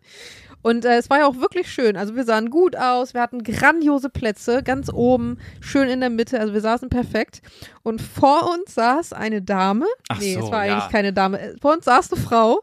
und 0.62 0.84
äh, 0.84 0.96
es 0.96 1.10
war 1.10 1.18
ja 1.18 1.26
auch 1.26 1.36
wirklich 1.36 1.70
schön. 1.70 1.96
Also 1.96 2.14
wir 2.14 2.24
sahen 2.24 2.50
gut 2.50 2.76
aus, 2.76 3.14
wir 3.14 3.20
hatten 3.20 3.42
grandiose 3.42 4.08
Plätze, 4.08 4.62
ganz 4.62 4.90
oben, 4.92 5.38
schön 5.60 5.88
in 5.88 6.00
der 6.00 6.10
Mitte. 6.10 6.38
Also 6.38 6.54
wir 6.54 6.60
saßen 6.60 6.88
perfekt. 6.88 7.42
Und 7.82 8.00
vor 8.00 8.50
uns 8.54 8.74
saß 8.74 9.12
eine 9.12 9.42
Dame. 9.42 9.86
Ach 10.08 10.20
nee, 10.20 10.34
so, 10.34 10.44
es 10.44 10.50
war 10.50 10.64
ja. 10.64 10.74
eigentlich 10.74 10.92
keine 10.92 11.12
Dame. 11.12 11.40
Äh, 11.40 11.56
vor 11.60 11.72
uns 11.72 11.84
saß 11.84 12.12
eine 12.12 12.22
Frau 12.22 12.62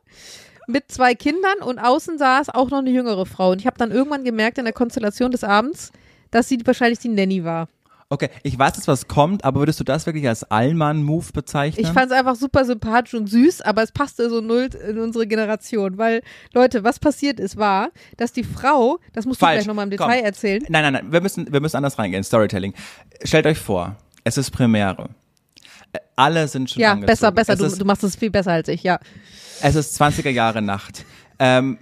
mit 0.68 0.92
zwei 0.92 1.16
Kindern 1.16 1.60
und 1.62 1.80
außen 1.80 2.18
saß 2.18 2.50
auch 2.50 2.70
noch 2.70 2.80
eine 2.80 2.92
jüngere 2.92 3.26
Frau. 3.26 3.52
Und 3.52 3.60
ich 3.60 3.68
habe 3.68 3.78
dann 3.78 3.92
irgendwann 3.92 4.24
gemerkt 4.24 4.58
in 4.58 4.66
der 4.66 4.74
Konstellation 4.74 5.32
des 5.32 5.44
Abends, 5.44 5.92
dass 6.32 6.48
sie 6.48 6.60
wahrscheinlich 6.64 7.00
die 7.00 7.10
Nanny 7.10 7.44
war. 7.44 7.68
Okay, 8.12 8.30
ich 8.42 8.58
weiß 8.58 8.76
jetzt, 8.76 8.88
was 8.88 9.08
kommt, 9.08 9.46
aber 9.46 9.60
würdest 9.60 9.80
du 9.80 9.84
das 9.84 10.08
wirklich 10.08 10.28
als 10.28 10.44
Allmann-Move 10.44 11.28
bezeichnen? 11.32 11.86
Ich 11.86 11.92
fand 11.92 12.08
es 12.08 12.18
einfach 12.18 12.36
super 12.36 12.66
sympathisch 12.66 13.14
und 13.14 13.28
süß, 13.28 13.62
aber 13.62 13.84
es 13.84 13.92
passte 13.92 14.32
so 14.32 14.42
null 14.42 14.68
in 14.90 14.98
unsere 14.98 15.28
Generation, 15.28 16.00
weil, 16.00 16.22
Leute, 16.52 16.84
was 16.84 16.98
passiert 16.98 17.40
ist, 17.40 17.58
war, 17.58 17.92
dass 18.18 18.34
die 18.34 18.44
Frau, 18.44 18.98
das 19.14 19.28
musst 19.28 19.40
Falsch. 19.40 19.52
du 19.52 19.58
gleich 19.58 19.68
nochmal 19.68 19.84
im 19.84 19.92
Detail 19.92 20.16
Komm. 20.18 20.26
erzählen. 20.26 20.64
Nein, 20.70 20.82
nein, 20.86 20.94
nein, 20.94 21.12
wir 21.12 21.22
müssen, 21.22 21.54
wir 21.54 21.60
müssen 21.62 21.78
anders 21.78 22.00
reingehen, 22.00 22.24
Storytelling. 22.24 22.74
Stellt 23.24 23.46
euch 23.46 23.60
vor, 23.60 23.96
es 24.24 24.38
ist 24.40 24.50
Premiere. 24.50 25.10
Alle 26.16 26.48
sind 26.48 26.72
schon 26.72 26.82
Ja, 26.82 26.94
angezogen. 26.94 27.06
besser, 27.12 27.32
besser, 27.32 27.54
Es 27.54 27.60
du, 27.60 27.66
ist, 27.66 27.80
du 27.80 27.86
machst 27.86 28.04
es 28.04 28.16
viel 28.16 28.32
besser 28.32 28.54
als 28.54 28.68
ich, 28.70 28.82
ja. 28.82 29.00
es 29.62 29.76
ist 29.76 30.02
20er 30.02 30.30
Jahre 30.30 30.64
Nacht. 30.64 31.06
Ähm, 31.38 31.78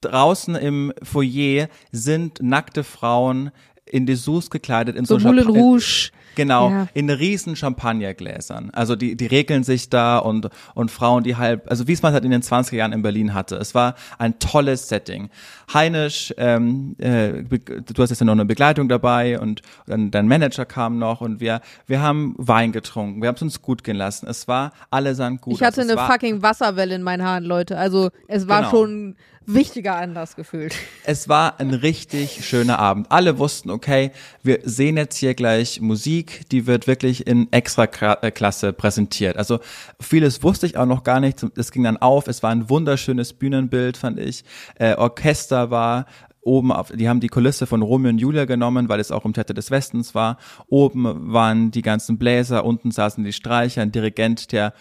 draußen 0.00 0.54
im 0.56 0.92
Foyer 1.02 1.68
sind 1.92 2.42
nackte 2.42 2.82
Frauen 2.84 3.50
in 3.90 4.06
Dessous 4.06 4.50
gekleidet, 4.50 4.96
in 4.96 5.04
so, 5.04 5.18
So 5.18 5.28
Moulin 5.28 5.46
Rouge. 5.48 6.10
Genau, 6.36 6.70
Ja. 6.70 6.86
in 6.94 7.10
riesen 7.10 7.56
Champagnergläsern. 7.56 8.70
Also 8.72 8.94
die, 8.96 9.16
die 9.16 9.26
regeln 9.26 9.64
sich 9.64 9.90
da 9.90 10.18
und, 10.18 10.48
und 10.74 10.90
Frauen, 10.90 11.24
die 11.24 11.36
halb, 11.36 11.68
also 11.68 11.88
wie 11.88 11.92
es 11.92 12.02
man 12.02 12.12
halt 12.12 12.24
in 12.24 12.30
den 12.30 12.42
20er 12.42 12.76
Jahren 12.76 12.92
in 12.92 13.02
Berlin 13.02 13.34
hatte. 13.34 13.56
Es 13.56 13.74
war 13.74 13.96
ein 14.18 14.38
tolles 14.38 14.88
Setting. 14.88 15.28
Heinisch, 15.74 16.32
ähm, 16.38 16.94
äh, 16.98 17.42
du 17.42 18.02
hast 18.02 18.10
jetzt 18.10 18.20
ja 18.20 18.24
noch 18.26 18.32
eine 18.32 18.44
Begleitung 18.44 18.88
dabei 18.88 19.38
und 19.40 19.62
dann 19.86 20.10
dein 20.12 20.28
Manager 20.28 20.64
kam 20.64 20.98
noch 20.98 21.20
und 21.20 21.40
wir, 21.40 21.60
wir 21.86 22.00
haben 22.00 22.34
Wein 22.38 22.70
getrunken, 22.72 23.20
wir 23.22 23.28
haben 23.28 23.36
es 23.36 23.42
uns 23.42 23.60
gut 23.60 23.82
gehen 23.84 23.96
lassen. 23.96 24.26
Es 24.28 24.46
war, 24.48 24.72
alle 24.90 25.14
sahen 25.16 25.38
gut 25.38 25.54
Ich 25.54 25.62
hatte. 25.62 25.80
Es 25.82 25.88
eine 25.90 25.98
fucking 26.00 26.42
Wasserwelle 26.42 26.94
in 26.94 27.02
meinen 27.02 27.24
Haaren, 27.24 27.44
Leute. 27.44 27.76
Also 27.76 28.10
es 28.28 28.46
war 28.48 28.60
Genau. 28.60 28.70
schon 28.70 29.16
wichtiger 29.46 29.96
Anlass 29.96 30.36
gefühlt. 30.36 30.74
Es 31.04 31.28
war 31.28 31.58
ein 31.60 31.70
richtig 31.70 32.44
schöner 32.44 32.78
Abend. 32.78 33.10
Alle 33.10 33.38
wussten, 33.38 33.70
okay, 33.70 34.12
wir 34.42 34.60
sehen 34.64 34.96
jetzt 34.96 35.16
hier 35.16 35.34
gleich 35.34 35.80
Musik, 35.80 36.48
die 36.50 36.66
wird 36.66 36.86
wirklich 36.86 37.26
in 37.26 37.52
Extraklasse 37.52 38.72
präsentiert. 38.72 39.36
Also 39.36 39.60
vieles 40.00 40.42
wusste 40.42 40.66
ich 40.66 40.76
auch 40.76 40.86
noch 40.86 41.04
gar 41.04 41.20
nicht. 41.20 41.44
Es 41.56 41.72
ging 41.72 41.82
dann 41.84 41.96
auf. 41.96 42.28
Es 42.28 42.42
war 42.42 42.50
ein 42.50 42.68
wunderschönes 42.70 43.32
Bühnenbild, 43.32 43.96
fand 43.96 44.18
ich. 44.18 44.44
Äh, 44.76 44.94
Orchester 44.94 45.70
war 45.70 46.06
oben 46.42 46.72
auf, 46.72 46.90
die 46.90 47.08
haben 47.08 47.20
die 47.20 47.28
Kulisse 47.28 47.66
von 47.66 47.82
Romeo 47.82 48.10
und 48.10 48.18
Julia 48.18 48.44
genommen, 48.46 48.88
weil 48.88 49.00
es 49.00 49.10
auch 49.10 49.24
im 49.24 49.32
Theater 49.32 49.54
des 49.54 49.70
Westens 49.70 50.14
war. 50.14 50.38
Oben 50.68 51.32
waren 51.32 51.70
die 51.70 51.82
ganzen 51.82 52.18
Bläser, 52.18 52.64
unten 52.64 52.90
saßen 52.90 53.24
die 53.24 53.32
Streicher, 53.32 53.82
ein 53.82 53.92
Dirigent, 53.92 54.52
der 54.52 54.72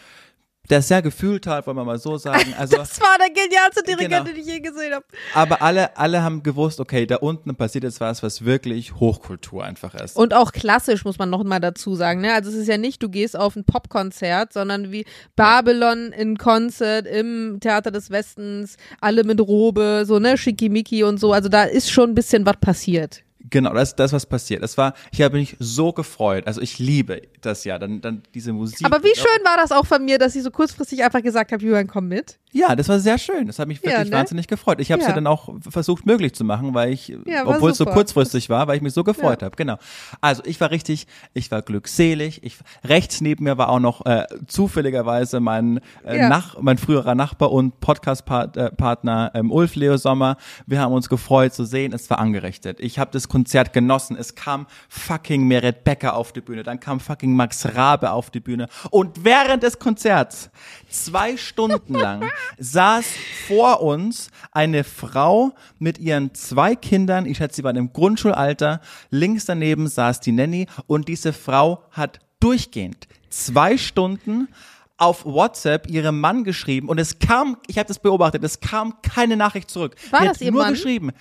der 0.69 0.81
sehr 0.81 1.01
gefühlt 1.01 1.47
hat, 1.47 1.65
wollen 1.67 1.77
wir 1.77 1.83
mal 1.85 1.97
so 1.99 2.17
sagen. 2.17 2.53
Also 2.57 2.77
Das 2.77 2.99
war 3.01 3.17
der 3.17 3.29
genialste 3.29 3.83
Dirigent, 3.83 4.11
Genau. 4.11 4.23
den 4.23 4.35
ich 4.37 4.45
je 4.45 4.59
gesehen 4.59 4.93
habe. 4.93 5.05
aber 5.33 5.61
alle, 5.61 5.97
alle 5.97 6.21
haben 6.21 6.43
gewusst, 6.43 6.79
okay, 6.79 7.05
da 7.05 7.17
unten 7.17 7.55
passiert 7.55 7.83
jetzt 7.83 7.99
was, 7.99 8.21
was 8.23 8.45
wirklich 8.45 8.95
Hochkultur 8.95 9.63
einfach 9.63 9.93
ist. 9.95 10.15
Und 10.15 10.33
auch 10.33 10.51
klassisch, 10.51 11.05
muss 11.05 11.17
man 11.17 11.29
noch 11.29 11.43
mal 11.43 11.59
dazu 11.59 11.95
sagen. 11.95 12.21
Ne? 12.21 12.33
Also 12.33 12.49
es 12.49 12.55
ist 12.55 12.67
ja 12.67 12.77
nicht, 12.77 13.01
du 13.01 13.09
gehst 13.09 13.37
auf 13.37 13.55
ein 13.55 13.63
Popkonzert, 13.65 14.53
sondern 14.53 14.91
wie 14.91 15.05
Babylon 15.35 16.11
in 16.11 16.37
Konzert 16.37 17.07
im 17.07 17.57
Theater 17.59 17.91
des 17.91 18.11
Westens, 18.11 18.77
alle 19.01 19.23
mit 19.23 19.39
Robe, 19.41 20.03
so, 20.05 20.19
ne, 20.19 20.37
Schickimicki 20.37 21.03
und 21.03 21.19
so. 21.19 21.33
Also 21.33 21.49
da 21.49 21.63
ist 21.63 21.91
schon 21.91 22.11
ein 22.11 22.15
bisschen 22.15 22.45
was 22.45 22.57
passiert. 22.61 23.23
Genau, 23.49 23.73
das, 23.73 23.95
das 23.95 24.13
was 24.13 24.25
passiert. 24.25 24.63
Das 24.63 24.77
war, 24.77 24.93
ich 25.11 25.21
habe 25.21 25.37
mich 25.37 25.55
so 25.59 25.93
gefreut. 25.93 26.47
Also 26.47 26.61
ich 26.61 26.79
liebe 26.79 27.21
das 27.41 27.63
ja, 27.63 27.79
dann, 27.79 28.01
dann 28.01 28.23
diese 28.33 28.53
Musik. 28.53 28.85
Aber 28.85 29.03
wie 29.03 29.15
schön 29.15 29.43
war 29.45 29.57
das 29.57 29.71
auch 29.71 29.85
von 29.85 30.03
mir, 30.03 30.17
dass 30.17 30.35
ich 30.35 30.43
so 30.43 30.51
kurzfristig 30.51 31.03
einfach 31.03 31.21
gesagt 31.21 31.51
habe, 31.51 31.63
Julian, 31.63 31.87
komm 31.87 32.07
mit. 32.07 32.37
Ja, 32.51 32.75
das 32.75 32.89
war 32.89 32.99
sehr 32.99 33.19
schön. 33.19 33.45
Das 33.45 33.59
hat 33.59 33.67
mich 33.67 33.79
Ja, 33.83 33.91
wirklich 33.91 34.09
ne? 34.09 34.17
wahnsinnig 34.17 34.47
gefreut. 34.47 34.79
Ich 34.79 34.91
habe 34.91 35.01
es 35.01 35.05
ja. 35.05 35.11
Ja. 35.11 35.15
dann 35.15 35.27
auch 35.27 35.53
versucht 35.69 36.05
möglich 36.05 36.33
zu 36.33 36.43
machen, 36.43 36.73
weil 36.73 36.91
ich, 36.91 37.09
Ja, 37.25 37.45
obwohl 37.45 37.71
es 37.71 37.77
so 37.77 37.85
kurzfristig 37.85 38.49
war, 38.49 38.67
weil 38.67 38.77
ich 38.77 38.81
mich 38.81 38.93
so 38.93 39.03
gefreut 39.03 39.43
habe. 39.43 39.55
Genau. 39.55 39.77
Also 40.19 40.41
ich 40.45 40.59
war 40.59 40.71
richtig, 40.71 41.05
ich 41.33 41.51
war 41.51 41.61
glückselig. 41.61 42.43
Ich 42.43 42.57
rechts 42.83 43.21
neben 43.21 43.43
mir 43.43 43.57
war 43.57 43.69
auch 43.69 43.79
noch 43.79 44.05
äh, 44.05 44.25
zufälligerweise 44.47 45.39
mein 45.39 45.79
äh, 46.03 46.17
Ja. 46.17 46.29
Nach, 46.29 46.59
mein 46.59 46.77
früherer 46.77 47.15
Nachbar 47.15 47.51
und 47.51 47.79
Podcast-Partner 47.79 49.31
ähm, 49.35 49.51
Ulf 49.51 49.75
Leo 49.75 49.97
Sommer. 49.97 50.37
Wir 50.65 50.79
haben 50.81 50.93
uns 50.93 51.07
gefreut 51.09 51.53
zu 51.53 51.65
sehen. 51.65 51.93
Es 51.93 52.09
war 52.09 52.19
angerichtet. 52.19 52.79
Ich 52.79 52.99
habe 52.99 53.11
das 53.11 53.27
Konzert 53.39 53.71
genossen. 53.71 54.17
Es 54.17 54.35
kam 54.35 54.67
fucking 54.89 55.47
Meret 55.47 55.85
Becker 55.85 56.15
auf 56.15 56.33
die 56.33 56.41
Bühne, 56.41 56.63
dann 56.63 56.81
kam 56.81 56.99
fucking 56.99 57.33
Max 57.33 57.73
Rabe 57.73 58.11
auf 58.11 58.29
die 58.29 58.41
Bühne. 58.41 58.67
Und 58.89 59.23
während 59.23 59.63
des 59.63 59.79
Konzerts, 59.79 60.49
zwei 60.89 61.37
Stunden 61.37 61.93
lang, 61.93 62.29
saß 62.57 63.05
vor 63.47 63.81
uns 63.81 64.29
eine 64.51 64.83
Frau 64.83 65.53
mit 65.77 65.99
ihren 65.99 66.33
zwei 66.33 66.75
Kindern, 66.75 67.25
ich 67.25 67.37
schätze, 67.37 67.57
sie 67.57 67.63
waren 67.63 67.77
im 67.77 67.93
Grundschulalter, 67.93 68.81
links 69.09 69.45
daneben 69.45 69.87
saß 69.87 70.19
die 70.19 70.33
Nanny 70.33 70.67
und 70.85 71.07
diese 71.07 71.31
Frau 71.31 71.85
hat 71.91 72.19
durchgehend 72.41 73.07
zwei 73.29 73.77
Stunden 73.77 74.49
auf 74.97 75.23
WhatsApp 75.23 75.89
ihrem 75.89 76.19
Mann 76.19 76.43
geschrieben 76.43 76.89
und 76.89 76.97
es 76.97 77.19
kam, 77.19 77.55
ich 77.67 77.77
habe 77.77 77.87
das 77.87 77.99
beobachtet, 77.99 78.43
es 78.43 78.59
kam 78.59 79.01
keine 79.01 79.37
Nachricht 79.37 79.69
zurück. 79.69 79.95
War 80.11 80.19
die 80.19 80.27
das 80.27 80.35
hat 80.35 80.41
ihr 80.41 80.51
nur 80.51 80.63
Mann? 80.63 80.73
geschrieben. 80.73 81.11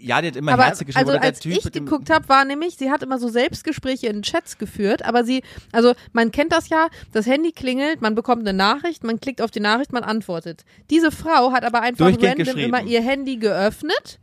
Ja, 0.00 0.20
die 0.22 0.28
hat 0.28 0.36
immer 0.36 0.52
Aber 0.52 0.64
Herze 0.64 0.84
geschrieben. 0.84 1.10
also 1.10 1.20
als 1.20 1.40
Typ 1.40 1.52
ich 1.52 1.72
geguckt 1.72 2.10
habe, 2.10 2.28
war 2.28 2.44
nämlich, 2.44 2.76
sie 2.76 2.90
hat 2.90 3.02
immer 3.02 3.18
so 3.18 3.28
Selbstgespräche 3.28 4.06
in 4.06 4.22
Chats 4.22 4.58
geführt, 4.58 5.04
aber 5.04 5.24
sie, 5.24 5.42
also 5.72 5.94
man 6.12 6.30
kennt 6.32 6.52
das 6.52 6.68
ja, 6.68 6.88
das 7.12 7.26
Handy 7.26 7.52
klingelt, 7.52 8.00
man 8.00 8.14
bekommt 8.14 8.46
eine 8.46 8.56
Nachricht, 8.56 9.04
man 9.04 9.20
klickt 9.20 9.42
auf 9.42 9.50
die 9.50 9.60
Nachricht, 9.60 9.92
man 9.92 10.02
antwortet. 10.02 10.64
Diese 10.88 11.10
Frau 11.10 11.52
hat 11.52 11.64
aber 11.64 11.82
einfach 11.82 12.06
random 12.06 12.56
immer 12.58 12.82
ihr 12.82 13.02
Handy 13.02 13.36
geöffnet, 13.36 14.18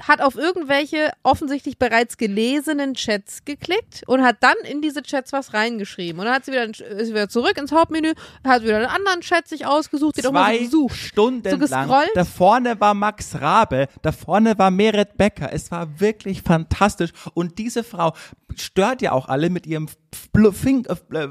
hat 0.00 0.20
auf 0.20 0.36
irgendwelche 0.36 1.12
offensichtlich 1.22 1.78
bereits 1.78 2.16
gelesenen 2.16 2.94
Chats 2.94 3.44
geklickt 3.44 4.02
und 4.06 4.22
hat 4.22 4.36
dann 4.40 4.56
in 4.70 4.80
diese 4.80 5.02
Chats 5.02 5.32
was 5.32 5.54
reingeschrieben. 5.54 6.20
Und 6.20 6.26
dann 6.26 6.34
hat 6.34 6.44
sie 6.44 6.52
wieder, 6.52 6.64
ist 6.64 7.10
wieder 7.10 7.28
zurück 7.28 7.56
ins 7.58 7.72
Hauptmenü, 7.72 8.14
hat 8.44 8.62
wieder 8.62 8.76
einen 8.76 8.86
anderen 8.86 9.20
Chat 9.20 9.48
sich 9.48 9.66
ausgesucht, 9.66 10.16
die 10.16 10.22
hat 10.22 10.26
auch 10.26 10.32
zwei 10.32 10.58
gesucht. 10.58 10.96
Stunden 10.96 11.50
So 11.50 11.74
lang. 11.74 11.88
Da 12.14 12.24
vorne 12.24 12.80
war 12.80 12.94
Max 12.94 13.40
Rabe, 13.40 13.88
da 14.02 14.12
vorne 14.12 14.58
war 14.58 14.70
Meret 14.70 15.16
Becker. 15.16 15.52
Es 15.52 15.70
war 15.70 16.00
wirklich 16.00 16.42
fantastisch. 16.42 17.10
Und 17.34 17.58
diese 17.58 17.84
Frau 17.84 18.14
stört 18.56 19.02
ja 19.02 19.12
auch 19.12 19.28
alle 19.28 19.50
mit 19.50 19.66
ihrem 19.66 19.88
Fing, 20.52 20.86
äh, 20.86 21.28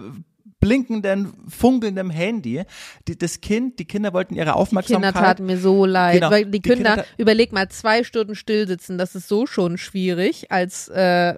blinkenden, 0.59 1.33
funkelnden 1.47 2.09
Handy. 2.09 2.63
Die, 3.07 3.17
das 3.17 3.41
Kind, 3.41 3.79
die 3.79 3.85
Kinder 3.85 4.13
wollten 4.13 4.33
ihre 4.33 4.45
Kinder 4.45 4.57
Aufmerksamkeit. 4.57 5.13
taten 5.13 5.45
mir 5.45 5.57
so 5.57 5.85
leid. 5.85 6.15
Genau, 6.15 6.31
Weil 6.31 6.45
die, 6.45 6.51
die 6.51 6.61
Kinder 6.61 6.95
Kinder, 6.95 7.05
überleg 7.17 7.51
mal, 7.51 7.69
zwei 7.69 8.03
Stunden 8.03 8.35
still 8.35 8.67
sitzen, 8.67 8.97
das 8.97 9.15
ist 9.15 9.27
so 9.27 9.45
schon 9.45 9.77
schwierig 9.77 10.51
als 10.51 10.87
äh, 10.89 11.35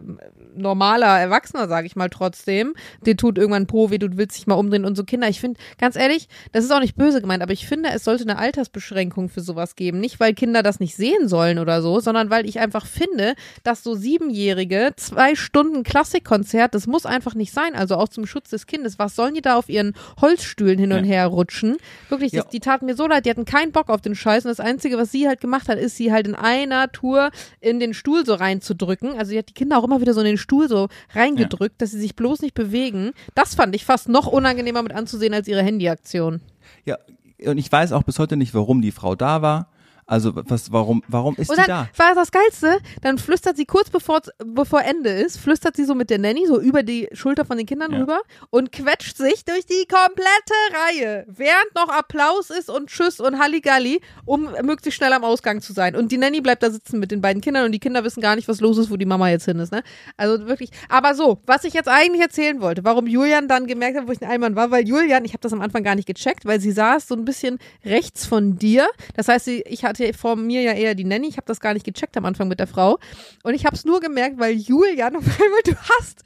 normaler 0.55 1.19
Erwachsener, 1.19 1.67
sage 1.67 1.87
ich 1.87 1.95
mal 1.95 2.09
trotzdem. 2.09 2.73
Dir 3.05 3.17
tut 3.17 3.37
irgendwann 3.37 3.67
Po 3.67 3.91
weh, 3.91 3.97
du 3.97 4.17
willst 4.17 4.37
dich 4.37 4.47
mal 4.47 4.55
umdrehen 4.55 4.85
und 4.85 4.95
so 4.95 5.03
Kinder. 5.03 5.27
Ich 5.27 5.39
finde, 5.39 5.59
ganz 5.77 5.95
ehrlich, 5.95 6.27
das 6.51 6.63
ist 6.63 6.71
auch 6.71 6.79
nicht 6.79 6.95
böse 6.95 7.21
gemeint, 7.21 7.43
aber 7.43 7.53
ich 7.53 7.67
finde, 7.67 7.89
es 7.93 8.03
sollte 8.03 8.23
eine 8.23 8.37
Altersbeschränkung 8.37 9.29
für 9.29 9.41
sowas 9.41 9.75
geben. 9.75 9.99
Nicht, 9.99 10.19
weil 10.19 10.33
Kinder 10.33 10.63
das 10.63 10.79
nicht 10.79 10.95
sehen 10.95 11.27
sollen 11.27 11.59
oder 11.59 11.81
so, 11.81 11.99
sondern 11.99 12.29
weil 12.29 12.47
ich 12.47 12.59
einfach 12.59 12.85
finde, 12.85 13.35
dass 13.63 13.83
so 13.83 13.95
Siebenjährige 13.95 14.93
zwei 14.95 15.35
Stunden 15.35 15.83
Klassikkonzert, 15.83 16.73
das 16.73 16.87
muss 16.87 17.05
einfach 17.05 17.35
nicht 17.35 17.53
sein. 17.53 17.75
Also 17.75 17.95
auch 17.95 18.09
zum 18.09 18.25
Schutz 18.25 18.49
des 18.49 18.65
Kindes. 18.65 18.97
Was 18.97 19.08
sollen 19.15 19.33
die 19.33 19.41
da 19.41 19.55
auf 19.57 19.69
ihren 19.69 19.93
Holzstühlen 20.21 20.77
hin 20.79 20.91
und 20.91 21.05
Ja. 21.05 21.11
her 21.11 21.27
rutschen? 21.27 21.77
Wirklich, 22.09 22.31
Ja. 22.31 22.43
das, 22.43 22.51
die 22.51 22.59
taten 22.59 22.85
mir 22.85 22.95
so 22.95 23.07
leid. 23.07 23.25
Die 23.25 23.29
hatten 23.29 23.45
keinen 23.45 23.71
Bock 23.71 23.89
auf 23.89 24.01
den 24.01 24.15
Scheiß. 24.15 24.45
Und 24.45 24.49
das 24.49 24.59
Einzige, 24.59 24.97
was 24.97 25.11
sie 25.11 25.27
halt 25.27 25.41
gemacht 25.41 25.67
hat, 25.69 25.77
ist, 25.77 25.97
sie 25.97 26.11
halt 26.11 26.27
in 26.27 26.35
einer 26.35 26.91
Tour 26.91 27.31
in 27.59 27.79
den 27.79 27.93
Stuhl 27.93 28.25
so 28.25 28.33
reinzudrücken. 28.35 29.17
Also 29.17 29.31
die 29.31 29.37
hat 29.37 29.49
die 29.49 29.53
Kinder 29.53 29.77
auch 29.77 29.83
immer 29.83 30.01
wieder 30.01 30.13
so 30.13 30.19
in 30.21 30.25
den 30.27 30.37
Stuhl 30.37 30.67
so 30.69 30.87
reingedrückt, 31.13 31.81
dass 31.81 31.91
sie 31.91 31.99
sich 31.99 32.15
bloß 32.15 32.41
nicht 32.41 32.53
bewegen. 32.53 33.11
Das 33.35 33.55
fand 33.55 33.75
ich 33.75 33.85
fast 33.85 34.09
noch 34.09 34.27
unangenehmer 34.27 34.81
mit 34.83 34.93
anzusehen 34.93 35.33
als 35.33 35.47
ihre 35.47 35.63
Handyaktion. 35.63 36.41
Ja, 36.85 36.97
und 37.45 37.57
ich 37.57 37.71
weiß 37.71 37.91
auch 37.93 38.03
bis 38.03 38.19
heute 38.19 38.35
nicht, 38.37 38.53
warum 38.53 38.81
die 38.81 38.91
Frau 38.91 39.15
da 39.15 39.41
war. 39.41 39.69
Also 40.09 40.31
was, 40.35 40.71
warum, 40.71 41.03
warum 41.07 41.35
ist 41.37 41.49
Und 41.49 41.57
die 41.57 41.67
dann 41.67 41.87
da? 41.95 42.03
war 42.03 42.15
das 42.15 42.31
Geilste, 42.31 42.79
dann 43.01 43.19
flüstert 43.19 43.57
sie 43.57 43.65
kurz 43.65 43.91
bevor, 43.91 44.21
bevor 44.43 44.81
Ende 44.81 45.09
ist, 45.11 45.37
flüstert 45.37 45.75
sie 45.75 45.85
so 45.85 45.93
mit 45.93 46.09
der 46.09 46.17
Nanny 46.17 46.47
so 46.47 46.59
über 46.59 46.81
die 46.81 47.07
Schulter 47.13 47.45
von 47.45 47.57
den 47.57 47.67
Kindern 47.67 47.91
Ja. 47.93 47.99
rüber 47.99 48.19
und 48.49 48.71
quetscht 48.71 49.17
sich 49.17 49.45
durch 49.45 49.67
die 49.67 49.85
komplette 49.87 50.53
Reihe, 50.73 51.25
während 51.27 51.75
noch 51.75 51.89
Applaus 51.89 52.49
ist 52.49 52.69
und 52.71 52.89
Tschüss 52.89 53.19
und 53.19 53.37
Halligalli, 53.39 54.01
um 54.25 54.49
möglichst 54.63 54.97
schnell 54.97 55.13
am 55.13 55.23
Ausgang 55.23 55.61
zu 55.61 55.73
sein. 55.73 55.95
Und 55.95 56.11
die 56.11 56.17
Nanny 56.17 56.41
bleibt 56.41 56.63
da 56.63 56.71
sitzen 56.71 56.99
mit 56.99 57.11
den 57.11 57.21
beiden 57.21 57.41
Kindern 57.41 57.65
und 57.65 57.71
die 57.71 57.79
Kinder 57.79 58.03
wissen 58.03 58.21
gar 58.21 58.35
nicht, 58.35 58.47
was 58.47 58.61
los 58.61 58.79
ist, 58.79 58.89
wo 58.89 58.97
die 58.97 59.05
Mama 59.05 59.29
jetzt 59.29 59.45
hin 59.45 59.59
ist. 59.59 59.71
Ne? 59.71 59.83
Also 60.17 60.47
wirklich. 60.47 60.71
Aber 60.89 61.13
so, 61.13 61.39
was 61.45 61.63
ich 61.65 61.73
jetzt 61.75 61.87
eigentlich 61.87 62.21
erzählen 62.23 62.61
wollte, 62.61 62.83
warum 62.83 63.05
Julian 63.05 63.47
dann 63.47 63.67
gemerkt 63.67 63.97
hat, 63.97 64.07
wo 64.07 64.11
ich 64.11 64.21
ein 64.23 64.29
Allmann 64.29 64.55
war, 64.55 64.71
weil 64.71 64.87
Julian, 64.87 65.23
ich 65.23 65.33
habe 65.33 65.41
das 65.41 65.53
am 65.53 65.61
Anfang 65.61 65.83
gar 65.83 65.93
nicht 65.93 66.07
gecheckt, 66.07 66.45
weil 66.45 66.59
sie 66.59 66.71
saß 66.71 67.07
so 67.07 67.13
ein 67.15 67.25
bisschen 67.25 67.59
rechts 67.85 68.25
von 68.25 68.57
dir. 68.57 68.87
Das 69.15 69.27
heißt, 69.27 69.45
sie, 69.45 69.61
ich 69.67 69.83
hatte 69.85 69.98
vor 70.17 70.35
mir 70.35 70.61
ja 70.61 70.73
eher 70.73 70.95
die 70.95 71.03
Nanny. 71.03 71.27
Ich 71.27 71.37
habe 71.37 71.45
das 71.47 71.59
gar 71.59 71.73
nicht 71.73 71.85
gecheckt 71.85 72.15
am 72.17 72.25
Anfang 72.25 72.47
mit 72.47 72.59
der 72.59 72.67
Frau. 72.67 72.99
Und 73.43 73.53
ich 73.53 73.65
habe 73.65 73.75
es 73.75 73.85
nur 73.85 73.99
gemerkt, 73.99 74.39
weil 74.39 74.53
Julian, 74.53 75.15
auf 75.15 75.23
einmal, 75.41 75.61
du 75.65 75.75
hast 75.75 76.23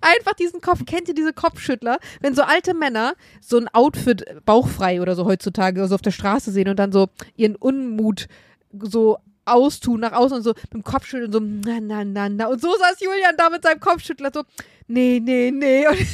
einfach 0.00 0.34
diesen 0.34 0.60
Kopf, 0.60 0.84
kennt 0.86 1.08
ihr 1.08 1.14
diese 1.14 1.32
Kopfschüttler? 1.32 1.98
Wenn 2.20 2.34
so 2.34 2.42
alte 2.42 2.74
Männer 2.74 3.14
so 3.40 3.58
ein 3.58 3.68
Outfit 3.68 4.24
bauchfrei 4.44 5.00
oder 5.00 5.14
so 5.14 5.24
heutzutage 5.24 5.86
so 5.86 5.94
auf 5.94 6.02
der 6.02 6.10
Straße 6.10 6.50
sehen 6.52 6.68
und 6.68 6.78
dann 6.78 6.92
so 6.92 7.08
ihren 7.36 7.56
Unmut 7.56 8.26
so 8.82 9.18
austun 9.44 10.00
nach 10.00 10.12
außen 10.12 10.36
und 10.36 10.42
so 10.42 10.50
mit 10.50 10.72
dem 10.74 10.84
Kopfschütteln 10.84 11.32
so 11.32 11.40
na 11.40 11.80
na 11.80 12.04
na 12.04 12.28
na 12.28 12.46
und 12.48 12.60
so 12.60 12.70
saß 12.70 13.00
Julian 13.00 13.34
da 13.38 13.48
mit 13.48 13.62
seinem 13.62 13.80
Kopfschüttler 13.80 14.30
so 14.32 14.42
nee 14.88 15.20
nee 15.24 15.50
nee 15.50 15.88
und 15.88 15.98
ich 16.00 16.08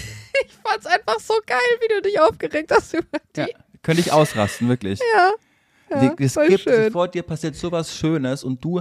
fand's 0.63 0.87
einfach 0.87 1.19
so 1.19 1.35
geil 1.45 1.59
wie 1.81 1.89
du 1.95 2.03
dich 2.03 2.21
aufgeregt 2.21 2.71
hast 2.71 2.95
über 2.95 3.19
die 3.35 3.41
Ja, 3.41 3.47
könnte 3.83 4.01
ich 4.03 4.13
ausrasten, 4.13 4.69
wirklich. 4.69 5.01
ja, 5.17 5.33
ja 5.91 6.15
es 6.19 6.35
gibt, 6.35 6.61
schön. 6.61 6.93
vor 6.93 7.09
dir 7.09 7.23
passiert 7.23 7.57
sowas 7.57 7.95
Schönes 7.97 8.45
und 8.45 8.65
du 8.65 8.81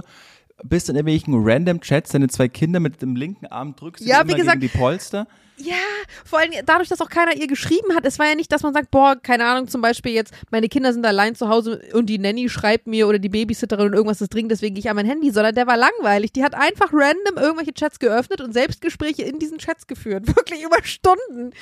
bist 0.62 0.88
in 0.88 0.96
irgendwelchen 0.96 1.34
random 1.36 1.80
Chats, 1.80 2.12
deine 2.12 2.28
zwei 2.28 2.48
Kinder 2.48 2.80
mit 2.80 3.02
dem 3.02 3.16
linken 3.16 3.46
Arm 3.46 3.74
drückst 3.74 4.04
du 4.04 4.08
Ja, 4.08 4.26
wie 4.26 4.34
gesagt- 4.34 4.60
gegen 4.60 4.72
die 4.72 4.78
Polster. 4.78 5.26
Ja, 5.56 5.76
vor 6.24 6.40
allem 6.40 6.50
dadurch, 6.66 6.88
dass 6.88 7.00
auch 7.00 7.08
keiner 7.08 7.36
ihr 7.36 7.46
geschrieben 7.46 7.94
hat. 7.94 8.04
Es 8.04 8.18
war 8.18 8.26
ja 8.26 8.34
nicht, 8.34 8.50
dass 8.50 8.64
man 8.64 8.74
sagt, 8.74 8.90
boah, 8.90 9.14
keine 9.14 9.44
Ahnung, 9.46 9.68
zum 9.68 9.82
Beispiel 9.82 10.10
jetzt, 10.12 10.34
meine 10.50 10.68
Kinder 10.68 10.92
sind 10.92 11.06
allein 11.06 11.36
zu 11.36 11.48
Hause 11.48 11.80
und 11.92 12.06
die 12.06 12.18
Nanny 12.18 12.48
schreibt 12.48 12.88
mir 12.88 13.06
oder 13.06 13.20
die 13.20 13.28
Babysitterin 13.28 13.86
und 13.86 13.92
irgendwas 13.92 14.20
ist 14.20 14.34
dringend, 14.34 14.50
deswegen 14.50 14.74
gehe 14.74 14.80
ich 14.80 14.90
an 14.90 14.96
mein 14.96 15.06
Handy, 15.06 15.30
sondern 15.30 15.54
der 15.54 15.68
war 15.68 15.76
langweilig. 15.76 16.32
Die 16.32 16.42
hat 16.42 16.54
einfach 16.56 16.90
random 16.92 17.36
irgendwelche 17.36 17.72
Chats 17.72 18.00
geöffnet 18.00 18.40
und 18.40 18.52
Selbstgespräche 18.52 19.22
in 19.22 19.38
diesen 19.38 19.58
Chats 19.58 19.86
geführt. 19.86 20.26
Wirklich 20.36 20.64
über 20.64 20.78
Stunden. 20.82 21.52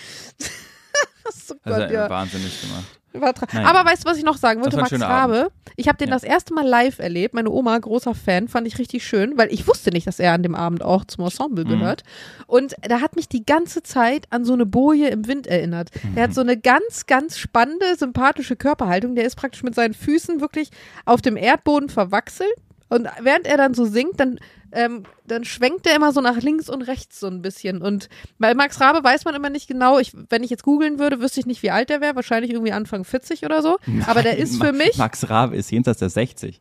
Also 1.25 1.55
Gott, 1.65 1.91
äh, 1.91 1.95
ja. 1.95 2.11
wahnsinnig 2.11 2.61
gemacht. 2.61 2.85
Naja. 3.55 3.69
Aber 3.69 3.89
weißt 3.89 4.05
du, 4.05 4.09
was 4.11 4.17
ich 4.17 4.25
noch 4.25 4.37
sagen 4.39 4.63
wollte? 4.63 4.77
Max 4.77 4.93
Rabe. 5.01 5.53
Ich 5.77 5.87
habe 5.87 5.99
den 5.99 6.09
Ja. 6.09 6.15
das 6.15 6.25
erste 6.25 6.53
Mal 6.55 6.67
live 6.67 6.99
erlebt. 6.99 7.35
Meine 7.35 7.51
Oma, 7.51 7.79
großer 7.79 8.15
Fan, 8.15 8.49
fand 8.49 8.67
ich 8.67 8.79
richtig 8.79 9.07
schön, 9.07 9.37
weil 9.39 9.53
ich 9.53 9.69
wusste 9.69 9.91
nicht, 9.91 10.07
dass 10.07 10.19
er 10.19 10.33
an 10.33 10.43
dem 10.43 10.55
Abend 10.55 10.83
auch 10.83 11.05
zum 11.05 11.25
Ensemble 11.25 11.65
Mhm. 11.65 11.69
gehört. 11.69 12.03
Und 12.47 12.75
da 12.83 13.01
hat 13.01 13.15
mich 13.17 13.29
die 13.29 13.45
ganze 13.47 13.83
Zeit 13.83 14.27
an 14.31 14.45
so 14.45 14.55
eine 14.55 14.67
Boje 14.67 15.09
im 15.09 15.27
Wind 15.29 15.47
erinnert. 15.47 15.91
Der 16.03 16.11
Mhm. 16.11 16.21
hat 16.31 16.35
so 16.35 16.41
eine 16.41 16.57
ganz, 16.59 17.07
ganz 17.07 17.39
spannende, 17.39 17.95
sympathische 17.97 18.57
Körperhaltung. 18.57 19.15
Der 19.15 19.25
ist 19.25 19.37
praktisch 19.37 19.63
mit 19.63 19.75
seinen 19.75 19.95
Füßen 19.95 20.41
wirklich 20.41 20.71
auf 21.05 21.21
dem 21.23 21.37
Erdboden 21.37 21.89
verwachselt. 21.91 22.53
Und 22.89 23.09
während 23.21 23.47
er 23.47 23.57
dann 23.59 23.75
so 23.75 23.85
singt, 23.85 24.19
dann, 24.21 24.39
ähm, 24.73 25.05
dann 25.27 25.45
schwenkt 25.45 25.87
er 25.87 25.95
immer 25.97 26.13
so 26.13 26.21
nach 26.21 26.41
links 26.41 26.69
und 26.69 26.83
rechts 26.83 27.21
so 27.21 27.27
ein 27.27 27.43
bisschen. 27.43 27.83
Und 27.83 28.09
bei 28.39 28.55
Max 28.55 28.81
Rabe 28.81 29.05
weiß 29.05 29.25
man 29.25 29.35
immer 29.35 29.51
nicht 29.51 29.69
genau, 29.69 29.99
ich, 29.99 30.13
wenn 30.31 30.43
ich 30.43 30.51
jetzt 30.51 30.63
googeln 30.65 30.99
würde, 30.99 31.21
wüsste 31.21 31.41
ich 31.41 31.47
nicht, 31.47 31.63
wie 31.63 31.71
alt 31.71 31.91
er 31.91 32.01
wäre. 32.01 32.17
Wahrscheinlich 32.17 32.51
irgendwie 32.53 32.73
Anfang 32.73 33.05
40 33.05 33.45
oder 33.45 33.63
so. 33.63 33.79
Aber 34.07 34.23
der 34.23 34.39
ist 34.39 34.63
für 34.63 34.73
mich 34.73 34.97
Max 34.97 35.29
Rabe 35.29 35.57
ist 35.57 35.71
jenseits 35.71 35.99
der 36.01 36.09
60. 36.11 36.61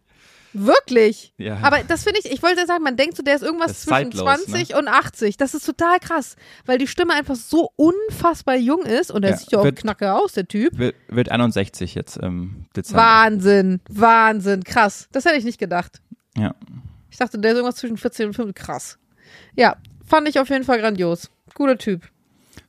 wirklich. 0.54 1.34
Ja. 1.38 1.60
Aber 1.62 1.80
das 1.88 2.04
finde 2.04 2.20
ich, 2.24 2.32
ich 2.32 2.44
wollte 2.44 2.66
sagen, 2.66 2.84
man 2.84 2.98
denkt 2.98 3.16
so, 3.16 3.24
der 3.24 3.36
ist 3.36 3.42
irgendwas 3.42 3.72
ist 3.72 3.82
zwischen 3.84 4.12
zeitlos, 4.12 4.26
ne? 4.26 4.46
20 4.46 4.76
und 4.76 4.88
80. 4.88 5.38
Das 5.38 5.54
ist 5.54 5.66
total 5.66 6.00
krass, 6.00 6.36
weil 6.66 6.78
die 6.78 6.88
Stimme 6.88 7.14
einfach 7.14 7.36
so 7.36 7.72
unfassbar 7.76 8.56
jung 8.56 8.84
ist 8.84 9.12
und 9.12 9.24
er 9.24 9.32
Ja, 9.32 9.38
sieht 9.38 9.52
ja 9.52 9.60
auch 9.60 9.72
knacke 9.74 10.14
aus, 10.14 10.34
der 10.34 10.48
Typ. 10.48 10.78
Wird, 10.78 10.96
wird 11.08 11.30
61 11.30 11.96
jetzt 11.96 12.18
im 12.18 12.66
Dezember. 12.76 13.02
Wahnsinn, 13.04 13.80
Wahnsinn, 13.90 14.64
krass. 14.64 15.08
Das 15.12 15.26
hätte 15.26 15.38
ich 15.38 15.46
nicht 15.46 15.60
gedacht. 15.60 16.02
Ja. 16.38 16.54
Ich 17.12 17.18
dachte, 17.18 17.38
der 17.38 17.52
ist 17.52 17.58
irgendwas 17.58 17.76
zwischen 17.76 17.98
14 17.98 18.28
und 18.28 18.34
15. 18.34 18.56
Krass. 18.56 18.98
Ja, 19.56 19.76
fand 20.06 20.28
ich 20.28 20.40
auf 20.40 20.50
jeden 20.50 20.64
Fall 20.64 20.80
grandios. 20.80 21.30
Guter 21.54 21.78
Typ. 21.78 22.02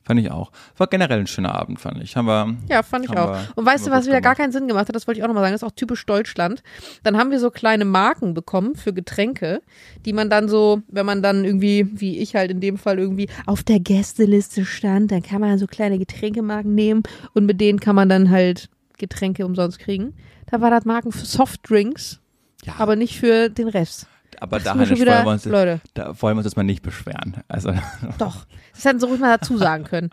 Fand 0.05 0.19
ich 0.19 0.29
auch. 0.31 0.51
War 0.77 0.87
generell 0.87 1.19
ein 1.19 1.27
schöner 1.27 1.55
Abend, 1.55 1.79
fand 1.79 2.01
ich. 2.03 2.17
Haben 2.17 2.27
wir, 2.27 2.55
Ja, 2.69 2.83
fand 2.83 3.05
ich 3.05 3.11
auch. 3.11 3.31
wir- 3.31 3.47
Und 3.55 3.65
weißt 3.65 3.87
du, 3.87 3.91
was 3.91 4.05
wieder 4.05 4.19
gar 4.19 4.35
keinen 4.35 4.51
Sinn 4.51 4.67
gemacht 4.67 4.87
hat? 4.89 4.95
Das 4.95 5.07
wollte 5.07 5.19
ich 5.19 5.23
auch 5.23 5.29
nochmal 5.29 5.43
sagen. 5.43 5.53
Das 5.53 5.61
ist 5.61 5.67
auch 5.67 5.75
typisch 5.75 6.05
Deutschland. 6.05 6.61
Dann 7.03 7.17
haben 7.17 7.31
wir 7.31 7.39
so 7.39 7.49
kleine 7.51 7.85
Marken 7.85 8.33
bekommen 8.33 8.75
für 8.75 8.91
Getränke, 8.93 9.61
die 10.05 10.11
man 10.11 10.29
dann 10.29 10.49
so, 10.49 10.81
wenn 10.89 11.05
man 11.05 11.21
dann 11.21 11.45
irgendwie, 11.45 11.87
wie 11.93 12.17
ich 12.19 12.35
halt 12.35 12.51
in 12.51 12.59
dem 12.59 12.77
Fall 12.77 12.99
irgendwie 12.99 13.29
auf 13.45 13.63
der 13.63 13.79
Gästeliste 13.79 14.65
stand, 14.65 15.09
dann 15.11 15.21
kann 15.23 15.39
man 15.39 15.57
so 15.57 15.67
kleine 15.67 15.97
Getränkemarken 15.97 16.75
nehmen 16.75 17.03
und 17.33 17.45
mit 17.45 17.61
denen 17.61 17.79
kann 17.79 17.95
man 17.95 18.09
dann 18.09 18.29
halt 18.29 18.69
Getränke 18.97 19.45
umsonst 19.45 19.79
kriegen. 19.79 20.13
Da 20.51 20.59
war 20.59 20.69
das 20.69 20.83
Marken 20.83 21.13
für 21.13 21.25
Softdrinks, 21.25 22.19
ja, 22.65 22.73
aber 22.77 22.95
nicht 22.97 23.17
für 23.19 23.49
den 23.49 23.69
Rest. 23.69 24.07
Aber 24.43 24.59
da, 24.59 24.73
Hannes, 24.73 24.89
wieder, 24.89 25.13
wollen 25.13 25.25
wir 25.25 25.31
uns, 25.31 25.45
Leute, 25.45 25.81
da 25.93 26.21
wollen 26.21 26.35
wir 26.35 26.39
uns 26.39 26.45
jetzt 26.45 26.57
mal 26.57 26.63
nicht 26.63 26.83
beschweren. 26.83 27.37
Also, 27.47 27.73
doch. 28.17 28.45
Das 28.75 28.83
hätten 28.83 28.99
sie 28.99 29.07
ruhig 29.07 29.21
mal 29.21 29.37
dazu 29.37 29.57
sagen 29.57 29.85
können. 29.85 30.09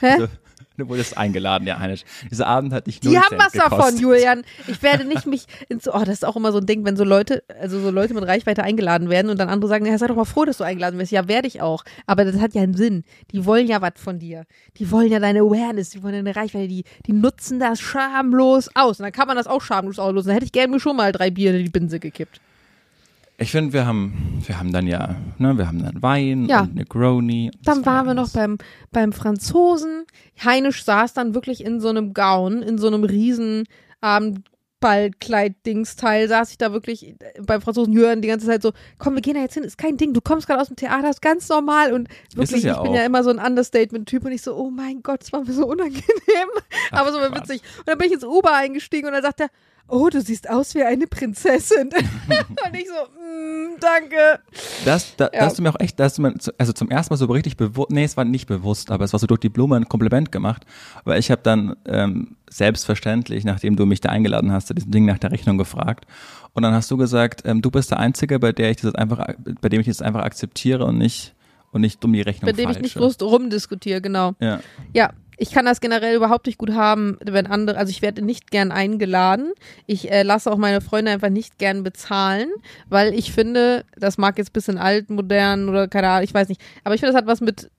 also 0.00 0.28
Du 0.78 0.88
wurdest 0.88 1.16
eingeladen, 1.16 1.66
ja, 1.66 1.78
Heinisch. 1.78 2.04
Dieser 2.30 2.46
Abend 2.46 2.72
hat 2.72 2.86
dich 2.86 3.02
nur 3.02 3.12
Die 3.12 3.18
haben 3.18 3.38
was 3.38 3.52
davon, 3.52 3.98
Julian. 3.98 4.44
Ich 4.66 4.82
werde 4.82 5.04
nicht 5.04 5.26
mich 5.26 5.46
ins, 5.68 5.88
oh, 5.88 5.98
das 6.00 6.08
ist 6.08 6.24
auch 6.24 6.36
immer 6.36 6.52
so 6.52 6.58
ein 6.58 6.66
Ding, 6.66 6.84
wenn 6.84 6.96
so 6.96 7.04
Leute, 7.04 7.42
also 7.60 7.80
so 7.80 7.90
Leute 7.90 8.14
mit 8.14 8.26
Reichweite 8.26 8.62
eingeladen 8.62 9.08
werden 9.08 9.30
und 9.30 9.38
dann 9.38 9.48
andere 9.48 9.68
sagen, 9.68 9.86
ja, 9.86 9.96
sei 9.96 10.06
doch 10.06 10.16
mal 10.16 10.24
froh, 10.24 10.44
dass 10.44 10.58
du 10.58 10.64
eingeladen 10.64 10.98
wirst. 10.98 11.12
Ja, 11.12 11.28
werde 11.28 11.48
ich 11.48 11.62
auch. 11.62 11.84
Aber 12.06 12.24
das 12.24 12.40
hat 12.40 12.54
ja 12.54 12.62
einen 12.62 12.74
Sinn. 12.74 13.04
Die 13.32 13.44
wollen 13.44 13.66
ja 13.66 13.80
was 13.80 13.92
von 13.96 14.18
dir. 14.18 14.44
Die 14.76 14.90
wollen 14.90 15.10
ja 15.10 15.18
deine 15.18 15.40
Awareness, 15.40 15.90
die 15.90 16.02
wollen 16.02 16.14
deine 16.14 16.36
Reichweite, 16.36 16.68
die, 16.68 16.84
die 17.06 17.12
nutzen 17.12 17.58
das 17.58 17.80
schamlos 17.80 18.68
aus. 18.74 18.98
Und 18.98 19.04
dann 19.04 19.12
kann 19.12 19.28
man 19.28 19.36
das 19.36 19.46
auch 19.46 19.62
schamlos 19.62 19.98
auslosen. 19.98 20.28
Dann 20.28 20.34
hätte 20.34 20.46
ich 20.46 20.52
gerne 20.52 20.80
schon 20.80 20.96
mal 20.96 21.12
drei 21.12 21.30
Bier 21.30 21.54
in 21.54 21.64
die 21.64 21.70
Binse 21.70 22.00
gekippt. 22.00 22.40
Ich 23.38 23.50
finde, 23.50 23.72
wir 23.74 23.86
haben, 23.86 24.40
wir 24.46 24.58
haben 24.58 24.72
dann 24.72 24.86
ja, 24.86 25.16
ne, 25.38 25.58
wir 25.58 25.66
haben 25.66 25.82
dann 25.82 26.00
Wein 26.02 26.46
Ja. 26.46 26.62
und 26.62 26.74
Negroni. 26.74 27.50
Dann 27.64 27.78
Das 27.78 27.86
war 27.86 27.96
waren 27.96 28.06
wir 28.06 28.14
noch 28.14 28.30
beim, 28.30 28.56
beim 28.92 29.12
Franzosen. 29.12 30.04
Heinisch 30.42 30.84
saß 30.84 31.12
dann 31.12 31.34
wirklich 31.34 31.62
in 31.64 31.80
so 31.80 31.88
einem 31.90 32.14
Gown, 32.14 32.62
in 32.62 32.78
so 32.78 32.86
einem 32.86 33.04
riesen 33.04 33.64
Abendballkleid-Dingsteil, 34.00 36.28
saß 36.28 36.50
ich 36.52 36.58
da 36.58 36.72
wirklich 36.72 37.14
beim 37.42 37.60
Franzosen 37.60 37.92
Jürgen 37.92 38.22
die 38.22 38.28
ganze 38.28 38.46
Zeit 38.46 38.62
so, 38.62 38.72
komm, 38.98 39.14
wir 39.14 39.22
gehen 39.22 39.34
da 39.34 39.40
jetzt 39.40 39.54
hin, 39.54 39.64
ist 39.64 39.78
kein 39.78 39.96
Ding, 39.96 40.12
du 40.14 40.20
kommst 40.20 40.46
gerade 40.46 40.60
aus 40.60 40.68
dem 40.68 40.76
Theater, 40.76 41.10
ist 41.10 41.22
ganz 41.22 41.48
normal 41.48 41.92
und 41.92 42.08
wirklich, 42.34 42.62
ja 42.62 42.76
ich 42.76 42.82
bin 42.82 42.90
auch. 42.92 42.96
ja 42.96 43.04
immer 43.04 43.22
so 43.24 43.30
ein 43.30 43.38
Understatement-Typ 43.38 44.24
und 44.24 44.32
ich 44.32 44.42
so, 44.42 44.54
oh 44.56 44.70
mein 44.70 45.02
Gott, 45.02 45.22
das 45.22 45.32
war 45.32 45.40
mir 45.44 45.52
so 45.52 45.66
unangenehm, 45.68 46.02
aber 46.90 47.12
so 47.12 47.18
witzig. 47.18 47.62
Und 47.78 47.88
dann 47.88 47.98
bin 47.98 48.08
ich 48.08 48.14
ins 48.14 48.24
Uber 48.24 48.54
eingestiegen 48.54 49.06
und 49.08 49.12
dann 49.12 49.22
sagt 49.22 49.40
er, 49.40 49.48
oh, 49.88 50.08
du 50.08 50.20
siehst 50.20 50.48
aus 50.50 50.74
wie 50.74 50.82
eine 50.82 51.06
Prinzessin. 51.06 51.88
und 51.90 52.74
ich 52.76 52.86
so, 52.88 52.94
mm, 53.20 53.76
danke. 53.80 54.40
Das, 54.84 55.14
da, 55.16 55.30
Ja. 55.32 55.42
hast 55.42 55.58
du 55.58 55.62
mir 55.62 55.70
auch 55.70 55.80
echt, 55.80 55.98
da 56.00 56.04
hast 56.04 56.18
du 56.18 56.22
mir 56.22 56.34
also 56.58 56.72
zum 56.72 56.90
ersten 56.90 57.12
Mal 57.12 57.18
so 57.18 57.26
richtig 57.26 57.56
bewusst, 57.56 57.90
nee, 57.90 58.04
es 58.04 58.16
war 58.16 58.24
nicht 58.24 58.46
bewusst, 58.46 58.90
aber 58.90 59.04
es 59.04 59.12
war 59.12 59.20
so 59.20 59.26
durch 59.26 59.40
die 59.40 59.48
Blume 59.48 59.76
ein 59.76 59.88
Kompliment 59.88 60.32
gemacht, 60.32 60.64
weil 61.04 61.18
ich 61.18 61.30
habe 61.30 61.42
dann 61.42 61.76
ähm, 61.86 62.36
selbstverständlich, 62.50 63.44
nachdem 63.44 63.76
du 63.76 63.86
mich 63.86 64.00
da 64.00 64.08
eingeladen 64.10 64.52
hast, 64.52 64.66
zu 64.68 64.74
diesem 64.74 64.90
Ding 64.90 65.04
nach 65.04 65.18
der 65.18 65.30
Rechnung 65.32 65.58
gefragt 65.58 66.04
und 66.52 66.62
dann 66.62 66.72
hast 66.74 66.90
du 66.90 66.96
gesagt, 66.96 67.42
ähm, 67.44 67.62
du 67.62 67.70
bist 67.70 67.90
der 67.90 67.98
Einzige, 68.00 68.38
bei 68.38 68.52
der 68.52 68.70
ich 68.70 68.78
das 68.78 68.94
einfach, 68.94 69.26
bei 69.60 69.68
dem 69.68 69.80
ich 69.80 69.86
das 69.86 70.02
einfach 70.02 70.22
akzeptiere 70.22 70.84
und 70.84 70.98
nicht 70.98 71.34
und 71.72 71.82
nicht 71.82 72.02
um 72.04 72.12
die 72.12 72.22
Rechnung 72.22 72.46
Bei 72.50 72.52
dem 72.52 72.70
ich 72.70 72.78
nicht 72.80 72.94
falsche. 72.94 73.18
groß 73.18 73.30
rumdiskutiere, 73.30 74.00
genau. 74.00 74.32
Ja. 74.40 74.60
Ja, 74.94 75.10
ich 75.36 75.50
kann 75.50 75.64
das 75.64 75.80
generell 75.80 76.16
überhaupt 76.16 76.46
nicht 76.46 76.58
gut 76.58 76.72
haben, 76.72 77.18
wenn 77.24 77.46
andere, 77.46 77.76
also 77.76 77.90
ich 77.90 78.02
werde 78.02 78.22
nicht 78.22 78.50
gern 78.50 78.72
eingeladen. 78.72 79.52
Ich 79.86 80.10
äh, 80.10 80.22
lasse 80.22 80.50
auch 80.50 80.56
meine 80.56 80.80
Freunde 80.80 81.10
einfach 81.10 81.28
nicht 81.28 81.58
gern 81.58 81.82
bezahlen, 81.82 82.48
weil 82.88 83.14
ich 83.14 83.32
finde, 83.32 83.84
das 83.96 84.18
mag 84.18 84.38
jetzt 84.38 84.50
ein 84.50 84.54
bisschen 84.54 84.78
alt, 84.78 85.10
modern 85.10 85.68
oder 85.68 85.88
keine 85.88 86.08
Ahnung, 86.08 86.24
ich 86.24 86.34
weiß 86.34 86.48
nicht, 86.48 86.62
aber 86.84 86.94
ich 86.94 87.00
finde, 87.00 87.12
das 87.12 87.20
hat 87.20 87.28
was 87.28 87.40
mit 87.40 87.70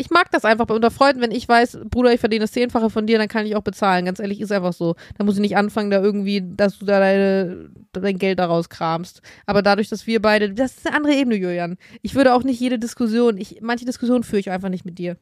ich 0.00 0.10
mag 0.10 0.30
das 0.30 0.44
einfach 0.44 0.66
bei 0.66 0.74
unter 0.74 0.92
Freunden, 0.92 1.20
wenn 1.20 1.32
ich 1.32 1.48
weiß, 1.48 1.80
Bruder, 1.90 2.12
ich 2.14 2.20
verdiene 2.20 2.44
das 2.44 2.52
Zehnfache 2.52 2.88
von 2.88 3.08
dir, 3.08 3.18
dann 3.18 3.26
kann 3.26 3.46
ich 3.46 3.56
auch 3.56 3.62
bezahlen. 3.62 4.04
Ganz 4.04 4.20
ehrlich, 4.20 4.40
ist 4.40 4.52
einfach 4.52 4.72
so. 4.72 4.94
Da 5.18 5.24
muss 5.24 5.34
ich 5.34 5.40
nicht 5.40 5.56
anfangen, 5.56 5.90
da 5.90 6.00
irgendwie, 6.00 6.40
dass 6.40 6.78
du 6.78 6.86
da 6.86 7.00
deine, 7.00 7.70
dein 7.92 8.16
Geld 8.16 8.38
daraus 8.38 8.68
kramst. 8.68 9.22
Aber 9.44 9.60
dadurch, 9.60 9.88
dass 9.88 10.06
wir 10.06 10.22
beide, 10.22 10.54
das 10.54 10.76
ist 10.76 10.86
eine 10.86 10.94
andere 10.94 11.14
Ebene, 11.14 11.34
Julian. 11.34 11.78
Ich 12.00 12.14
würde 12.14 12.32
auch 12.32 12.44
nicht 12.44 12.60
jede 12.60 12.78
Diskussion, 12.78 13.38
ich, 13.38 13.58
manche 13.60 13.86
Diskussionen 13.86 14.22
führe 14.22 14.38
ich 14.38 14.52
einfach 14.52 14.68
nicht 14.68 14.84
mit 14.84 14.98
dir. 14.98 15.16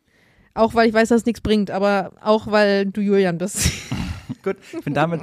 Auch 0.57 0.75
weil 0.75 0.89
ich 0.89 0.95
weiß, 0.95 1.09
dass 1.11 1.21
es 1.21 1.27
nichts 1.27 1.41
bringt, 1.41 1.71
aber 1.71 2.13
auch 2.23 2.47
weil 2.51 2.87
du 2.87 3.01
Julian 3.01 3.39
bist. 3.39 3.71
Gut, 4.43 4.57
ich 4.73 4.83
finde 4.83 5.01
damit, 5.01 5.21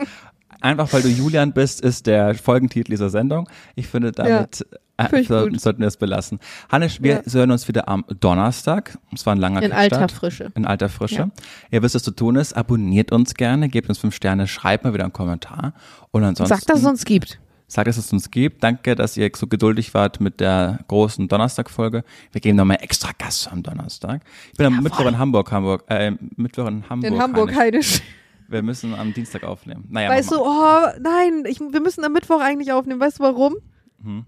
einfach 0.62 0.92
weil 0.94 1.02
du 1.02 1.10
Julian 1.10 1.54
bist, 1.54 1.82
ist 1.82 2.08
der 2.08 2.36
Folgentitel 2.36 2.92
dieser 2.92 3.10
Sendung. 3.10 3.50
Ich 3.75 3.88
finde 3.88 4.12
damit, 4.12 4.66
Finde 5.02 5.18
äh, 5.18 5.22
ich 5.22 5.60
sollten, 5.62 5.82
wir 5.82 5.88
es 5.88 5.98
belassen. 5.98 6.40
Hannes, 6.70 7.02
wir 7.02 7.24
hören 7.32 7.52
uns 7.52 7.68
wieder 7.68 7.88
am 7.88 8.06
Donnerstag. 8.20 8.98
Es 9.12 9.25
war 9.25 9.34
ein 9.34 9.40
langer 9.40 9.63
In 9.63 9.72
Kickstart. 9.72 9.94
alter 9.94 10.16
Frische. 10.16 10.52
In 10.56 10.66
alter 10.66 10.90
Frische. 10.90 11.16
Ja. 11.16 11.30
Ihr 11.72 11.82
wisst, 11.82 11.96
was 11.96 12.04
zu 12.04 12.12
tun 12.12 12.36
ist. 12.36 12.54
Abonniert 12.54 13.12
uns 13.12 13.34
gerne, 13.34 13.70
gebt 13.70 13.90
uns 13.90 13.98
fünf 13.98 14.16
Sterne, 14.16 14.48
schreibt 14.48 14.84
mal 14.84 14.94
wieder 14.94 15.04
einen 15.04 15.13
Kommentar. 15.13 15.74
Und 16.12 16.24
ansonsten 16.24 16.56
Sag, 16.56 16.66
dass 16.68 16.82
es 16.82 16.86
uns 16.86 17.06
gibt. 17.06 17.40
Sagt, 17.74 17.88
dass 17.88 17.98
es 17.98 18.12
uns 18.13 18.32
gibt. 18.32 18.63
Danke, 18.63 18.96
dass 18.96 19.18
ihr 19.18 19.30
so 19.36 19.48
geduldig 19.48 19.94
wart 19.94 20.20
mit 20.22 20.39
der 20.39 20.80
großen 20.88 21.27
Donnerstag-Folge. 21.27 22.03
Wir 22.32 22.42
geben 22.42 22.58
nochmal 22.58 22.77
extra 22.82 23.12
Gas 23.18 23.48
am 23.48 23.63
Donnerstag. 23.63 24.22
Ich 24.51 24.58
bin 24.58 24.68
am 24.68 24.82
Mittwoch 24.82 25.06
in 25.06 25.18
Hamburg, 25.18 25.51
Hamburg, 25.51 25.84
äh, 25.89 26.12
Mittwoch 26.36 26.68
in 26.68 26.89
Hamburg. 26.89 27.12
In 27.12 27.20
Hamburg, 27.20 27.56
Heinisch. 27.56 28.01
Wir 28.48 28.62
müssen 28.62 28.94
am 28.94 29.13
Dienstag 29.13 29.44
aufnehmen. 29.44 29.86
Naja, 29.89 30.10
Weißt 30.10 30.32
du, 30.32 30.36
oh, 30.39 30.88
nein, 31.00 31.44
ich, 31.48 31.60
wir 31.60 31.82
müssen 31.82 32.03
am 32.03 32.13
Mittwoch 32.13 32.39
eigentlich 32.42 32.72
aufnehmen. 32.72 33.00
Weißt 33.00 33.20
du 33.20 33.24
warum? 33.24 33.56
Hm. 34.03 34.25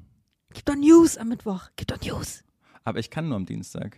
Gib 0.54 0.66
doch 0.66 0.76
News 0.76 1.18
am 1.18 1.28
Mittwoch. 1.28 1.64
Gib 1.76 1.88
doch 1.90 2.02
News. 2.02 2.44
Aber 2.84 3.00
ich 3.00 3.10
kann 3.10 3.28
nur 3.28 3.36
am 3.36 3.46
Dienstag. 3.46 3.98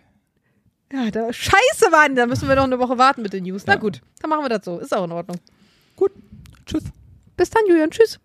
Ja, 0.91 1.12
da, 1.12 1.32
scheiße, 1.32 1.89
Mann. 1.91 2.15
Da 2.15 2.26
müssen 2.26 2.48
wir 2.48 2.56
noch 2.56 2.63
eine 2.63 2.80
Woche 2.80 2.98
warten 2.98 3.21
mit 3.21 3.34
den 3.34 3.43
News. 3.43 3.63
Na 3.67 3.74
Ja. 3.74 3.80
gut, 3.80 4.02
dann 4.21 4.30
machen 4.30 4.43
wir 4.43 4.50
das 4.50 4.65
so. 4.65 4.80
Ist 4.80 4.95
auch 4.95 5.06
in 5.06 5.12
Ordnung. 5.12 5.38
Gut. 5.95 6.12
Tschüss. 6.65 6.84
Bis 7.36 7.50
dann, 7.50 7.63
Julian. 7.67 7.91
Tschüss. 7.91 8.19